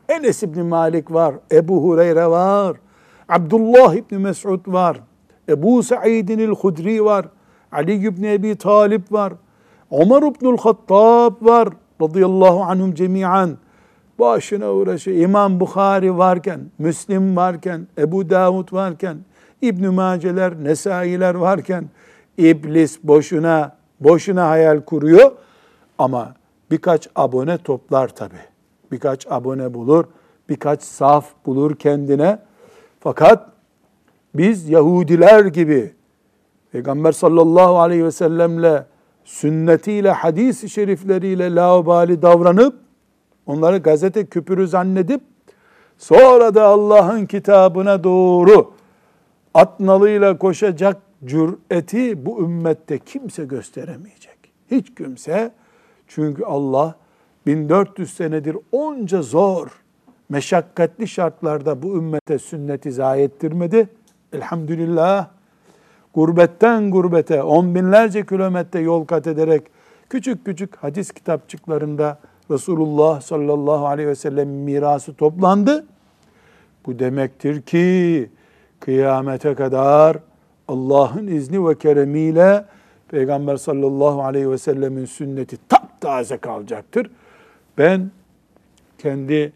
Enes 0.08 0.42
İbni 0.42 0.62
Malik 0.62 1.12
var, 1.12 1.34
Ebu 1.52 1.84
Hureyre 1.84 2.26
var, 2.26 2.76
Abdullah 3.28 3.94
İbni 3.94 4.18
Mesud 4.18 4.60
var, 4.66 5.00
Ebu 5.48 5.82
Sa'idin 5.82 6.38
el-Hudri 6.38 7.04
var, 7.04 7.26
Ali 7.72 7.94
İbni 7.94 8.32
Ebi 8.32 8.56
Talip 8.56 9.12
var, 9.12 9.32
Ömer 9.90 10.22
İbnül 10.22 10.58
Hattab 10.58 11.46
var, 11.46 11.68
radıyallahu 12.02 12.62
anhum 12.62 12.94
cemiyan. 12.94 13.58
Başına 14.18 14.72
uğraşıyor. 14.72 15.16
İmam 15.16 15.60
Bukhari 15.60 16.18
varken, 16.18 16.60
Müslim 16.78 17.36
varken, 17.36 17.86
Ebu 17.98 18.30
Davud 18.30 18.72
varken, 18.72 19.16
İbn-i 19.62 19.88
Maceler, 19.88 20.64
Nesailer 20.64 21.34
varken, 21.34 21.84
iblis 22.38 22.98
boşuna, 23.02 23.76
boşuna 24.00 24.48
hayal 24.48 24.80
kuruyor. 24.80 25.32
Ama 25.98 26.34
birkaç 26.70 27.08
abone 27.16 27.58
toplar 27.58 28.08
tabi. 28.08 28.36
Birkaç 28.92 29.26
abone 29.30 29.74
bulur, 29.74 30.04
birkaç 30.48 30.82
saf 30.82 31.26
bulur 31.46 31.76
kendine. 31.76 32.38
Fakat 33.00 33.48
biz 34.34 34.68
Yahudiler 34.68 35.44
gibi 35.44 35.94
Peygamber 36.72 37.12
sallallahu 37.12 37.78
aleyhi 37.78 38.04
ve 38.04 38.10
sellemle 38.10 38.86
sünnetiyle, 39.24 40.10
hadis-i 40.10 40.70
şerifleriyle 40.70 41.54
laubali 41.54 42.22
davranıp 42.22 42.74
onları 43.46 43.78
gazete 43.78 44.26
küpürü 44.26 44.68
zannedip 44.68 45.20
sonra 45.98 46.54
da 46.54 46.64
Allah'ın 46.64 47.26
kitabına 47.26 48.04
doğru 48.04 48.72
atnalıyla 49.54 50.38
koşacak 50.38 50.96
cüreti 51.26 52.26
bu 52.26 52.40
ümmette 52.40 52.98
kimse 52.98 53.44
gösteremeyecek. 53.44 54.38
Hiç 54.70 54.94
kimse 54.94 55.52
çünkü 56.08 56.44
Allah 56.44 56.94
1400 57.46 58.14
senedir 58.14 58.56
onca 58.72 59.22
zor, 59.22 59.68
meşakkatli 60.28 61.08
şartlarda 61.08 61.82
bu 61.82 61.96
ümmete 61.96 62.38
sünneti 62.38 62.92
zayi 62.92 63.22
ettirmedi. 63.22 63.88
Elhamdülillah 64.32 65.28
gurbetten 66.14 66.90
gurbete 66.90 67.42
on 67.42 67.74
binlerce 67.74 68.26
kilometre 68.26 68.80
yol 68.80 69.04
kat 69.04 69.26
ederek 69.26 69.62
küçük 70.10 70.44
küçük 70.44 70.76
hadis 70.76 71.12
kitapçıklarında 71.12 72.18
Resulullah 72.50 73.20
sallallahu 73.20 73.86
aleyhi 73.86 74.08
ve 74.08 74.14
sellem 74.14 74.48
mirası 74.48 75.14
toplandı. 75.14 75.86
Bu 76.86 76.98
demektir 76.98 77.62
ki 77.62 78.30
kıyamete 78.80 79.54
kadar 79.54 80.18
Allah'ın 80.68 81.26
izni 81.26 81.68
ve 81.68 81.78
keremiyle 81.78 82.64
Peygamber 83.08 83.56
sallallahu 83.56 84.22
aleyhi 84.22 84.50
ve 84.50 84.58
sellemin 84.58 85.04
sünneti 85.04 85.56
taptaze 85.68 86.36
kalacaktır. 86.36 87.10
Ben 87.78 88.10
kendi 88.98 89.52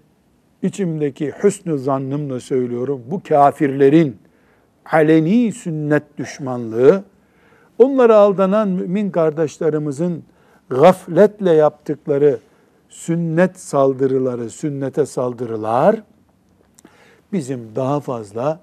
içimdeki 0.62 1.32
hüsnü 1.42 1.78
zannımla 1.78 2.40
söylüyorum. 2.40 3.02
Bu 3.10 3.22
kafirlerin 3.28 4.16
aleni 4.92 5.52
sünnet 5.52 6.18
düşmanlığı, 6.18 7.04
onlara 7.78 8.16
aldanan 8.16 8.68
mümin 8.68 9.10
kardeşlerimizin 9.10 10.24
gafletle 10.68 11.52
yaptıkları 11.52 12.38
sünnet 12.88 13.60
saldırıları, 13.60 14.50
sünnete 14.50 15.06
saldırılar 15.06 16.02
bizim 17.32 17.76
daha 17.76 18.00
fazla 18.00 18.60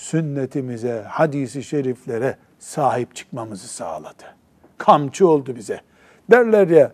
sünnetimize, 0.00 1.04
hadisi 1.08 1.62
şeriflere 1.62 2.36
sahip 2.58 3.14
çıkmamızı 3.14 3.68
sağladı. 3.68 4.24
Kamçı 4.78 5.28
oldu 5.28 5.56
bize. 5.56 5.80
Derler 6.30 6.68
ya 6.68 6.92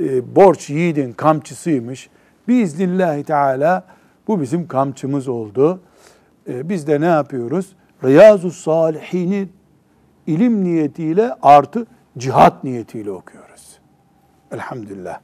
e, 0.00 0.36
borç 0.36 0.70
yiğidin 0.70 1.12
kamçısıymış. 1.12 2.10
Biiznillahü 2.48 3.24
teala 3.24 3.86
bu 4.28 4.40
bizim 4.40 4.68
kamçımız 4.68 5.28
oldu. 5.28 5.80
E, 6.48 6.68
biz 6.68 6.86
de 6.86 7.00
ne 7.00 7.06
yapıyoruz? 7.06 7.76
Riyazu 8.04 8.50
Salihini 8.50 9.48
ilim 10.26 10.64
niyetiyle 10.64 11.34
artı 11.42 11.86
cihat 12.18 12.64
niyetiyle 12.64 13.10
okuyoruz. 13.10 13.78
Elhamdülillah. 14.52 15.20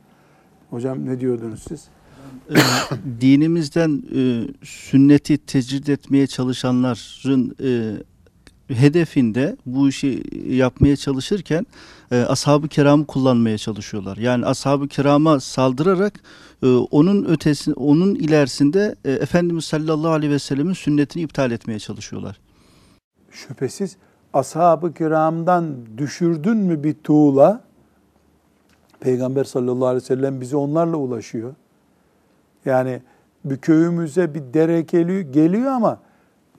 Hocam 0.71 1.07
ne 1.07 1.21
diyordunuz 1.21 1.62
siz? 1.69 1.89
Ee, 2.50 2.54
dinimizden 3.20 4.02
e, 4.14 4.48
sünneti 4.62 5.38
tecrid 5.38 5.87
etmeye 5.87 6.26
çalışanların 6.26 7.56
e, 7.62 7.96
hedefinde 8.74 9.56
bu 9.66 9.88
işi 9.88 10.22
yapmaya 10.48 10.96
çalışırken 10.96 11.66
e, 12.11 12.20
ashab-ı 12.20 12.68
kiramı 12.68 13.06
kullanmaya 13.06 13.59
çalışıyorlar. 13.59 14.16
Yani 14.16 14.46
ashab-ı 14.46 14.88
kirama 14.88 15.40
saldırarak 15.40 16.20
e, 16.62 16.66
onun 16.66 17.24
ötesi 17.24 17.72
onun 17.72 18.14
ilerisinde 18.14 18.94
e, 19.04 19.12
Efendimiz 19.12 19.64
sallallahu 19.64 20.12
aleyhi 20.12 20.32
ve 20.32 20.38
sellemin 20.38 20.72
sünnetini 20.72 21.22
iptal 21.22 21.50
etmeye 21.50 21.78
çalışıyorlar 21.78 22.37
şüphesiz 23.37 23.96
ashab-ı 24.32 24.94
kiramdan 24.94 25.76
düşürdün 25.98 26.56
mü 26.56 26.85
bir 26.85 26.94
tuğla, 26.94 27.61
Peygamber 29.00 29.44
sallallahu 29.44 29.87
aleyhi 29.87 30.02
ve 30.02 30.06
sellem 30.06 30.40
bize 30.40 30.56
onlarla 30.56 30.96
ulaşıyor. 30.96 31.54
Yani 32.66 33.00
bir 33.44 33.57
köyümüze 33.57 34.35
bir 34.35 34.42
dere 34.55 34.81
geliyor, 35.22 35.72
ama 35.72 36.00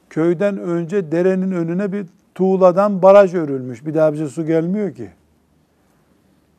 köyden 0.09 0.57
önce 0.57 1.11
derenin 1.11 1.51
önüne 1.51 1.91
bir 1.91 2.05
tuğladan 2.35 3.01
baraj 3.01 3.33
örülmüş. 3.33 3.85
Bir 3.85 3.93
daha 3.93 4.13
bize 4.13 4.27
su 4.27 4.45
gelmiyor 4.45 4.95
ki. 4.95 5.09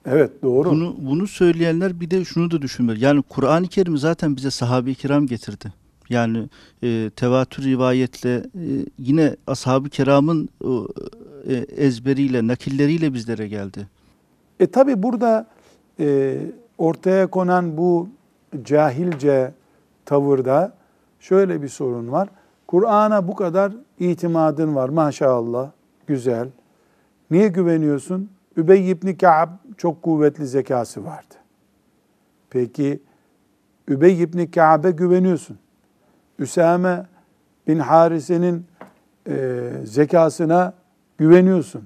Evet 0.06 0.42
doğru. 0.42 0.70
Bunu, 0.70 0.96
bunu 0.98 1.26
söyleyenler 1.26 2.00
bir 2.00 2.10
de 2.10 2.24
şunu 2.24 2.50
da 2.50 2.62
düşünmeli. 2.62 3.04
Yani 3.04 3.22
Kur'an-ı 3.22 3.66
Kerim 3.66 3.98
zaten 3.98 4.36
bize 4.36 4.50
sahabe-i 4.50 4.94
kiram 4.94 5.26
getirdi. 5.26 5.72
Yani 6.08 6.48
e, 6.82 7.10
tevatür 7.16 7.64
rivayetle 7.64 8.34
e, 8.36 8.42
yine 8.98 9.36
ashab-ı 9.46 9.88
kiramın 9.88 10.48
e, 11.48 11.54
ezberiyle, 11.54 12.46
nakilleriyle 12.46 13.14
bizlere 13.14 13.48
geldi. 13.48 13.86
E 14.60 14.66
tabi 14.66 15.02
burada 15.02 15.46
e, 16.00 16.36
ortaya 16.78 17.26
konan 17.26 17.76
bu 17.76 18.08
cahilce 18.62 19.52
tavırda 20.04 20.72
şöyle 21.20 21.62
bir 21.62 21.68
sorun 21.68 22.12
var. 22.12 22.28
Kur'an'a 22.66 23.28
bu 23.28 23.34
kadar 23.34 23.72
itimadın 23.98 24.74
var 24.74 24.88
maşallah, 24.88 25.70
güzel. 26.06 26.48
Niye 27.30 27.48
güveniyorsun? 27.48 28.30
Übey 28.56 28.90
ibn 28.90 29.12
Ka'b 29.12 29.48
çok 29.76 30.02
kuvvetli 30.02 30.46
zekası 30.46 31.04
vardı. 31.04 31.34
Peki 32.50 33.02
Übey 33.88 34.22
ibn 34.22 34.46
Ka'b'e 34.46 34.90
güveniyorsun. 34.90 35.58
Üsame 36.38 37.06
bin 37.66 37.78
Harise'nin 37.78 38.66
e, 39.28 39.70
zekasına 39.84 40.74
güveniyorsun. 41.18 41.84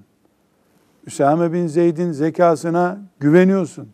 Üsame 1.06 1.52
bin 1.52 1.66
Zeyd'in 1.66 2.12
zekasına 2.12 2.98
güveniyorsun. 3.20 3.88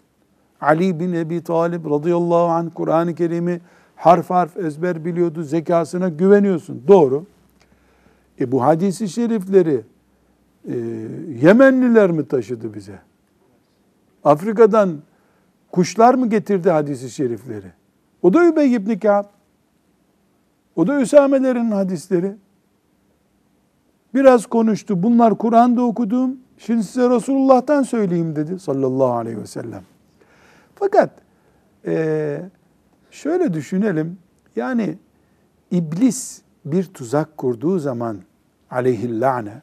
Ali 0.61 1.01
bin 1.01 1.13
Ebi 1.13 1.43
Talib 1.43 1.91
radıyallahu 1.91 2.45
anh 2.45 2.71
Kur'an-ı 2.75 3.15
Kerim'i 3.15 3.61
harf 3.97 4.31
harf 4.31 4.57
ezber 4.57 5.05
biliyordu. 5.05 5.43
Zekasına 5.43 6.09
güveniyorsun. 6.09 6.83
Doğru. 6.89 7.25
E 8.41 8.53
bu 8.53 8.63
hadisi 8.63 9.09
şerifleri 9.09 9.81
e, 10.69 10.77
Yemenliler 11.43 12.11
mi 12.11 12.29
taşıdı 12.29 12.75
bize? 12.75 12.99
Afrika'dan 14.25 14.99
kuşlar 15.73 16.15
mı 16.15 16.29
getirdi 16.29 16.71
hadisi 16.71 17.11
şerifleri? 17.11 17.73
O 18.23 18.33
da 18.33 18.47
Übey 18.47 18.75
ibn 18.75 18.99
Ka'b. 18.99 19.27
O 20.77 20.87
da 20.87 21.01
Üsame'lerin 21.01 21.71
hadisleri. 21.71 22.35
Biraz 24.15 24.47
konuştu. 24.47 25.03
Bunlar 25.03 25.39
Kur'an'da 25.39 25.83
okuduğum. 25.83 26.37
Şimdi 26.59 26.85
size 26.85 27.11
Resulullah'tan 27.11 27.83
söyleyeyim 27.83 28.37
dedi 28.37 28.59
sallallahu 28.59 29.13
aleyhi 29.13 29.39
ve 29.39 29.47
sellem. 29.47 29.83
Fakat 30.79 31.11
e, 31.87 32.43
şöyle 33.11 33.55
düşünelim. 33.55 34.19
Yani 34.57 34.99
iblis 35.71 36.43
bir 36.65 36.85
tuzak 36.85 37.37
kurduğu 37.37 37.79
zaman 37.79 38.19
aleyhillâne 38.71 39.63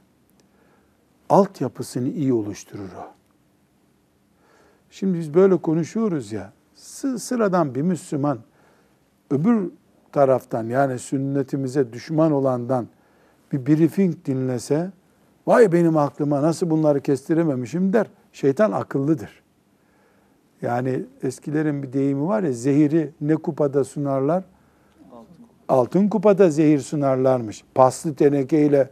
altyapısını 1.30 2.09
iyi 2.09 2.34
oluşturur 2.34 2.89
o. 2.97 3.13
Şimdi 4.89 5.20
biz 5.20 5.34
böyle 5.34 5.57
konuşuyoruz 5.57 6.32
ya, 6.32 6.53
sıradan 7.18 7.76
bir 7.76 7.82
Müslüman 7.82 8.39
öbür 9.32 9.72
taraftan 10.11 10.63
yani 10.63 10.99
sünnetimize 10.99 11.93
düşman 11.93 12.32
olandan 12.32 12.88
bir 13.51 13.66
briefing 13.66 14.26
dinlese, 14.26 14.91
vay 15.47 15.72
benim 15.72 15.97
aklıma 15.97 16.41
nasıl 16.41 16.70
bunları 16.70 17.01
kestirememişim 17.01 17.93
der. 17.93 18.07
Şeytan 18.34 18.72
akıllıdır. 18.72 19.44
Yani 20.66 21.05
eskilerin 21.24 21.84
bir 21.84 21.93
deyimi 21.93 22.28
var 22.28 22.43
ya, 22.43 22.51
zehiri 22.51 23.11
ne 23.22 23.36
kupada 23.36 23.84
sunarlar? 23.84 24.43
Altın 25.70 26.09
kupada 26.09 26.49
zehir 26.49 26.80
sunarlarmış. 26.80 27.63
Paslı 27.76 28.16
tenekeyle 28.16 28.89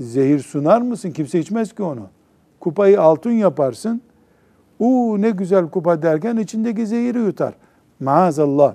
zehir 0.00 0.38
sunar 0.38 0.80
mısın? 0.80 1.10
Kimse 1.10 1.38
içmez 1.38 1.74
ki 1.74 1.82
onu. 1.82 2.08
Kupayı 2.60 3.00
altın 3.00 3.30
yaparsın. 3.30 4.02
Uuu 4.78 5.20
ne 5.20 5.30
güzel 5.30 5.70
kupa 5.70 6.02
derken 6.02 6.36
içindeki 6.36 6.86
zehiri 6.86 7.18
yutar. 7.18 7.54
Maazallah. 8.00 8.74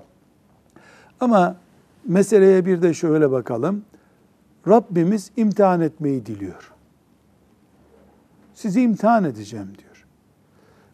Ama 1.20 1.56
meseleye 2.08 2.66
bir 2.66 2.82
de 2.82 2.94
şöyle 2.94 3.32
bakalım. 3.32 3.84
Rabbimiz 4.68 5.32
imtihan 5.38 5.82
etmeyi 5.82 6.26
diliyor. 6.26 6.72
Sizi 8.54 8.82
imtihan 8.82 9.24
edeceğim 9.24 9.72
diyor. 9.78 10.06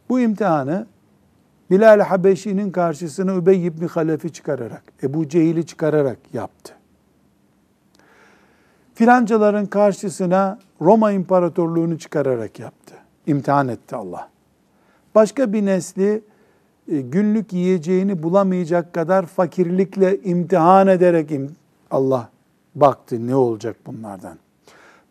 Bu 0.10 0.20
imtihanı 0.20 0.88
Bilal 1.70 1.99
Habeşi'nin 1.99 2.72
karşısına 2.72 3.36
Übey 3.36 3.65
ibn 3.65 3.88
Halef'i 3.88 4.34
çıkararak, 4.34 4.84
Ebu 5.03 5.28
Cehil'i 5.30 5.65
çıkararak 5.65 6.17
yaptı. 6.34 6.74
Filancaların 8.93 9.65
karşısına 9.65 10.59
Roma 10.82 11.11
İmparatorluğunu 11.11 11.97
çıkararak 11.97 12.59
yaptı. 12.59 12.95
İmtihan 13.28 13.67
etti 13.67 13.95
Allah. 13.95 14.30
Başka 15.15 15.53
bir 15.53 15.65
nesli 15.65 16.22
e, 16.91 17.01
günlük 17.01 17.53
yiyeceğini 17.53 18.24
bulamayacak 18.24 18.93
kadar 18.93 19.26
fakirlikle 19.26 20.22
imtihan 20.22 20.88
ederek 20.88 21.32
Allah 21.91 22.30
baktı 22.76 23.28
ne 23.28 23.36
olacak 23.36 23.76
bunlardan. 23.86 24.38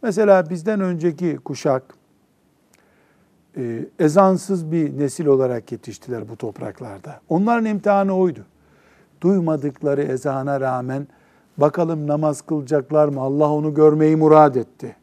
Mesela 0.02 0.50
bizden 0.50 0.80
önceki 0.80 1.36
kuşak 1.36 1.97
e, 3.59 3.86
ezansız 3.98 4.72
bir 4.72 4.98
nesil 4.98 5.26
olarak 5.26 5.72
yetiştiler 5.72 6.28
bu 6.28 6.36
topraklarda. 6.36 7.20
Onların 7.28 7.64
imtihanı 7.64 8.16
oydu. 8.16 8.40
Duymadıkları 9.20 10.02
ezana 10.02 10.61
rağmen 10.61 11.06
bakalım 11.59 12.06
namaz 12.06 12.40
kılacaklar 12.40 13.09
mı? 13.09 13.20
Allah 13.20 13.50
onu 13.50 13.74
görmeyi 13.74 14.16
murad 14.16 14.54
etti. 14.54 14.96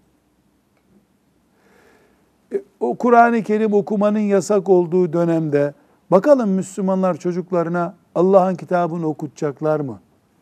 E, 2.53 2.61
o 2.79 2.95
Kur'an-ı 2.95 3.43
Kerim 3.43 3.73
okumanın 3.73 4.19
yasak 4.19 4.69
olduğu 4.69 5.13
dönemde 5.13 5.73
bakalım 6.11 6.49
Müslümanlar 6.49 7.17
çocuklarına 7.17 7.95
Allah'ın 8.15 8.55
kitabını 8.55 9.07
okutacaklar 9.07 9.79
mı? 9.79 9.99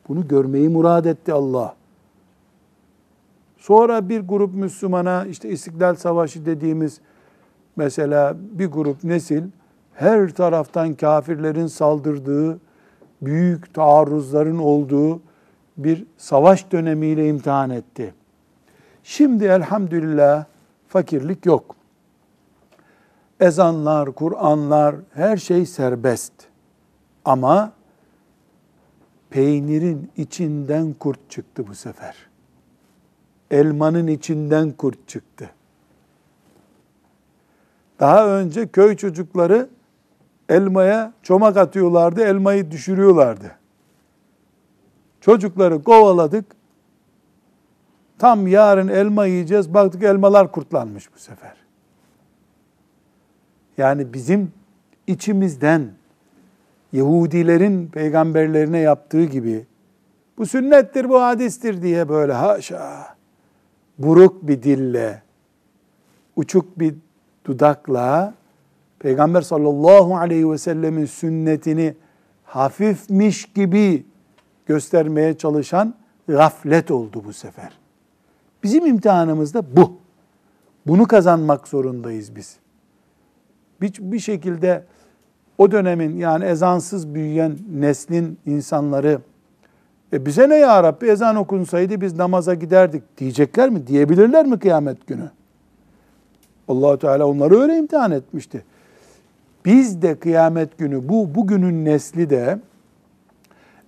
Bunu 0.07 0.27
görmeyi 0.27 0.69
murad 0.69 1.05
etti 1.05 1.33
Allah. 1.33 1.75
Sonra 3.57 4.09
bir 4.09 4.19
grup 4.19 4.53
Müslümana 4.53 5.25
işte 5.25 5.49
İstiklal 5.49 5.95
Savaşı 5.95 6.45
dediğimiz 6.45 7.01
mesela 7.75 8.35
bir 8.37 8.67
grup 8.67 9.03
nesil 9.03 9.43
her 9.93 10.29
taraftan 10.29 10.93
kafirlerin 10.93 11.67
saldırdığı, 11.67 12.59
büyük 13.21 13.73
taarruzların 13.73 14.57
olduğu 14.57 15.21
bir 15.77 16.05
savaş 16.17 16.71
dönemiyle 16.71 17.27
imtihan 17.27 17.69
etti. 17.69 18.13
Şimdi 19.03 19.45
elhamdülillah 19.45 20.45
fakirlik 20.87 21.45
yok. 21.45 21.75
Ezanlar, 23.39 24.11
Kur'anlar, 24.11 24.95
her 25.13 25.37
şey 25.37 25.65
serbest. 25.65 26.33
Ama 27.25 27.73
peynirin 29.29 30.11
içinden 30.17 30.93
kurt 30.93 31.29
çıktı 31.29 31.67
bu 31.67 31.75
sefer. 31.75 32.15
Elmanın 33.51 34.07
içinden 34.07 34.71
kurt 34.71 35.07
çıktı. 35.07 35.49
Daha 37.99 38.27
önce 38.27 38.67
köy 38.67 38.95
çocukları 38.95 39.69
elmaya 40.49 41.13
çomak 41.23 41.57
atıyorlardı, 41.57 42.21
elmayı 42.21 42.71
düşürüyorlardı. 42.71 43.51
Çocukları 45.21 45.83
kovaladık. 45.83 46.45
Tam 48.19 48.47
yarın 48.47 48.87
elma 48.87 49.25
yiyeceğiz. 49.25 49.73
Baktık 49.73 50.03
elmalar 50.03 50.51
kurtlanmış 50.51 51.13
bu 51.15 51.19
sefer. 51.19 51.53
Yani 53.77 54.13
bizim 54.13 54.51
içimizden 55.07 55.91
Yahudilerin 56.93 57.87
peygamberlerine 57.87 58.79
yaptığı 58.79 59.23
gibi 59.23 59.65
bu 60.37 60.45
sünnettir, 60.45 61.09
bu 61.09 61.21
hadistir 61.21 61.81
diye 61.81 62.09
böyle 62.09 62.33
haşa 62.33 63.15
buruk 63.97 64.47
bir 64.47 64.63
dille, 64.63 65.21
uçuk 66.35 66.79
bir 66.79 66.95
dudakla 67.45 68.33
Peygamber 68.99 69.41
sallallahu 69.41 70.17
aleyhi 70.17 70.51
ve 70.51 70.57
sellemin 70.57 71.05
sünnetini 71.05 71.95
hafifmiş 72.43 73.45
gibi 73.53 74.05
göstermeye 74.65 75.37
çalışan 75.37 75.95
gaflet 76.27 76.91
oldu 76.91 77.21
bu 77.25 77.33
sefer. 77.33 77.71
Bizim 78.63 78.85
imtihanımız 78.85 79.53
da 79.53 79.75
bu. 79.75 79.97
Bunu 80.87 81.05
kazanmak 81.07 81.67
zorundayız 81.67 82.35
biz. 82.35 82.55
Bir, 83.81 83.93
bir 83.99 84.19
şekilde 84.19 84.83
o 85.57 85.71
dönemin 85.71 86.17
yani 86.17 86.45
ezansız 86.45 87.13
büyüyen 87.13 87.57
neslin 87.73 88.39
insanları 88.45 89.19
e 90.13 90.25
bize 90.25 90.49
ne 90.49 90.55
ya 90.55 90.83
Rabbi 90.83 91.05
ezan 91.05 91.35
okunsaydı 91.35 92.01
biz 92.01 92.17
namaza 92.17 92.53
giderdik 92.53 93.17
diyecekler 93.17 93.69
mi? 93.69 93.87
Diyebilirler 93.87 94.45
mi 94.45 94.59
kıyamet 94.59 95.07
günü? 95.07 95.31
Allah 96.67 96.99
Teala 96.99 97.27
onları 97.27 97.59
öyle 97.59 97.77
imtihan 97.77 98.11
etmişti. 98.11 98.63
Biz 99.65 100.01
de 100.01 100.15
kıyamet 100.15 100.77
günü 100.77 101.09
bu 101.09 101.35
bugünün 101.35 101.85
nesli 101.85 102.29
de 102.29 102.59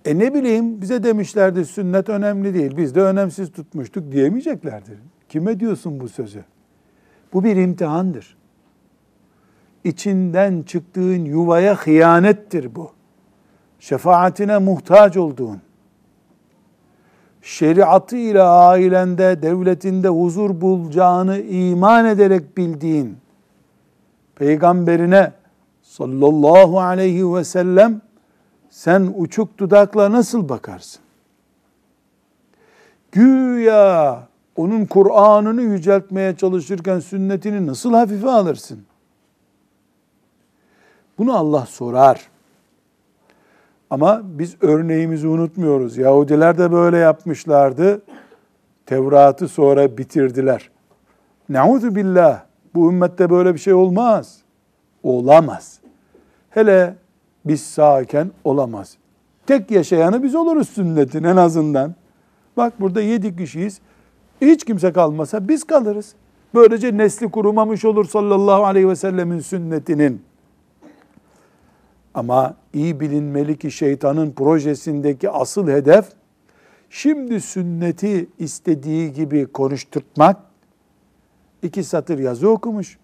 e 0.04 0.18
ne 0.18 0.34
bileyim 0.34 0.80
bize 0.80 1.02
demişlerdi 1.02 1.64
sünnet 1.64 2.08
önemli 2.08 2.54
değil. 2.54 2.76
Biz 2.76 2.94
de 2.94 3.02
önemsiz 3.02 3.52
tutmuştuk 3.52 4.12
diyemeyeceklerdir. 4.12 4.98
Kime 5.28 5.60
diyorsun 5.60 6.00
bu 6.00 6.08
sözü? 6.08 6.44
Bu 7.32 7.44
bir 7.44 7.56
imtihandır. 7.56 8.36
İçinden 9.84 10.62
çıktığın 10.62 11.24
yuvaya 11.24 11.74
hıyanettir 11.74 12.74
bu. 12.74 12.92
Şefaatine 13.80 14.58
muhtaç 14.58 15.16
olduğun, 15.16 15.58
şeriatı 17.46 18.16
ile 18.16 18.42
ailende, 18.42 19.42
devletinde 19.42 20.08
huzur 20.08 20.60
bulacağını 20.60 21.38
iman 21.38 22.04
ederek 22.04 22.56
bildiğin, 22.56 23.16
peygamberine 24.34 25.32
sallallahu 25.82 26.80
aleyhi 26.80 27.34
ve 27.34 27.44
sellem 27.44 28.00
sen 28.70 29.14
uçuk 29.16 29.58
dudakla 29.58 30.12
nasıl 30.12 30.48
bakarsın? 30.48 31.02
Güya 33.12 34.22
onun 34.56 34.86
Kur'an'ını 34.86 35.62
yüceltmeye 35.62 36.36
çalışırken 36.36 37.00
sünnetini 37.00 37.66
nasıl 37.66 37.94
hafife 37.94 38.30
alırsın? 38.30 38.84
Bunu 41.18 41.36
Allah 41.36 41.66
sorar. 41.66 42.28
Ama 43.90 44.22
biz 44.24 44.56
örneğimizi 44.60 45.28
unutmuyoruz. 45.28 45.96
Yahudiler 45.96 46.58
de 46.58 46.72
böyle 46.72 46.96
yapmışlardı. 46.96 48.02
Tevrat'ı 48.86 49.48
sonra 49.48 49.98
bitirdiler. 49.98 50.70
Nauzu 51.48 51.94
billah. 51.94 52.42
Bu 52.74 52.90
ümmette 52.90 53.30
böyle 53.30 53.54
bir 53.54 53.58
şey 53.58 53.74
olmaz. 53.74 54.38
Olamaz. 55.02 55.78
Hele 56.50 56.94
biz 57.44 57.62
sağken 57.62 58.30
olamaz. 58.44 58.96
Tek 59.46 59.70
yaşayanı 59.70 60.22
biz 60.22 60.34
oluruz 60.34 60.68
sünnetin 60.68 61.24
en 61.24 61.36
azından. 61.36 61.94
Bak 62.56 62.80
burada 62.80 63.00
yedi 63.00 63.36
kişiyiz. 63.36 63.80
Hiç 64.40 64.64
kimse 64.64 64.92
kalmasa 64.92 65.48
biz 65.48 65.64
kalırız. 65.64 66.14
Böylece 66.54 66.96
nesli 66.96 67.30
kurumamış 67.30 67.84
olur 67.84 68.04
sallallahu 68.04 68.64
aleyhi 68.64 68.88
ve 68.88 68.96
sellemin 68.96 69.40
sünnetinin. 69.40 70.22
Ama 72.16 72.54
iyi 72.72 73.00
bilinmeli 73.00 73.58
ki 73.58 73.70
şeytanın 73.70 74.32
projesindeki 74.32 75.30
asıl 75.30 75.68
hedef 75.68 76.04
şimdi 76.90 77.40
sünneti 77.40 78.28
istediği 78.38 79.12
gibi 79.12 79.46
konuşturtmak. 79.46 80.36
iki 81.62 81.84
satır 81.84 82.18
yazı 82.18 82.50
okumuş. 82.50 82.98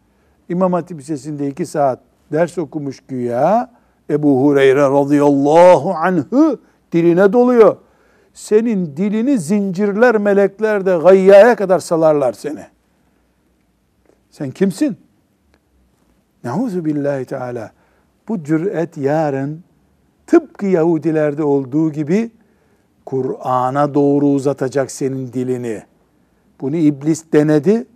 İmam 0.48 0.72
Hatip 0.72 0.98
Lisesi'nde 0.98 1.48
iki 1.48 1.66
saat 1.66 2.00
ders 2.32 2.58
okumuş 2.58 3.00
güya. 3.08 3.70
Ebu 4.10 4.44
Hureyre 4.44 4.80
radıyallahu 4.80 5.94
anh'ı 5.94 6.58
diline 6.92 7.32
doluyor. 7.32 7.76
Senin 8.34 8.96
dilini 8.96 9.38
zincirler 9.38 10.16
melekler 10.18 10.86
de 10.86 10.98
gayyaya 11.02 11.56
kadar 11.56 11.78
salarlar 11.78 12.32
seni. 12.32 12.66
Sen 14.30 14.50
kimsin? 14.50 14.96
Neuzu 16.44 16.84
billahi 16.84 17.24
teala. 17.24 17.72
Bu 18.28 18.44
cüret 18.44 18.96
yarın 18.96 19.60
tıpkı 20.26 20.66
Yahudilerde 20.66 21.44
olduğu 21.44 21.92
gibi 21.92 22.30
Kur'an'a 23.06 23.94
doğru 23.94 24.26
uzatacak 24.26 24.90
senin 24.90 25.32
dilini. 25.32 25.82
Bunu 26.60 26.76
iblis 26.76 27.24
denedi. 27.32 27.86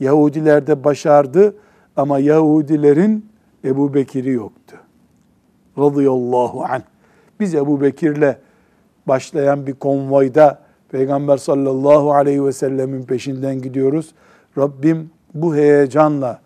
Yahudilerde 0.00 0.84
başardı 0.84 1.56
ama 1.96 2.18
Yahudilerin 2.18 3.26
Ebu 3.64 3.94
Bekir'i 3.94 4.30
yoktu. 4.30 4.76
Radıyallahu 5.78 6.64
anh. 6.64 6.82
Biz 7.40 7.54
Ebu 7.54 7.80
Bekir'le 7.80 8.36
başlayan 9.08 9.66
bir 9.66 9.74
konvoyda 9.74 10.62
Peygamber 10.88 11.36
sallallahu 11.36 12.12
aleyhi 12.12 12.44
ve 12.44 12.52
sellemin 12.52 13.02
peşinden 13.02 13.62
gidiyoruz. 13.62 14.14
Rabbim 14.58 15.10
bu 15.34 15.56
heyecanla 15.56 16.40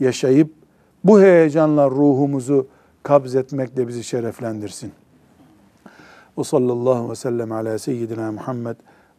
yaşayıp 0.00 0.57
bu 1.04 1.20
heyecanla 1.20 1.90
ruhumuzu 1.90 2.66
kabz 3.02 3.34
etmekle 3.34 3.88
bizi 3.88 4.04
şereflendirsin. 4.04 4.92
Ve 6.38 6.44
sallallahu 6.44 7.10
ve 7.10 7.14
sellem 7.14 7.52
ala 7.52 7.78
seyyidina 7.78 8.32
Muhammed 8.32 8.76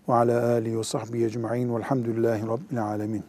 ve 0.10 0.14
ala 0.14 0.52
alihi 0.52 0.80
ve 0.80 0.84
sahbihi 0.84 1.26
ecma'in 1.26 1.76
velhamdülillahi 1.76 2.48
rabbil 2.48 2.84
alemin. 2.84 3.24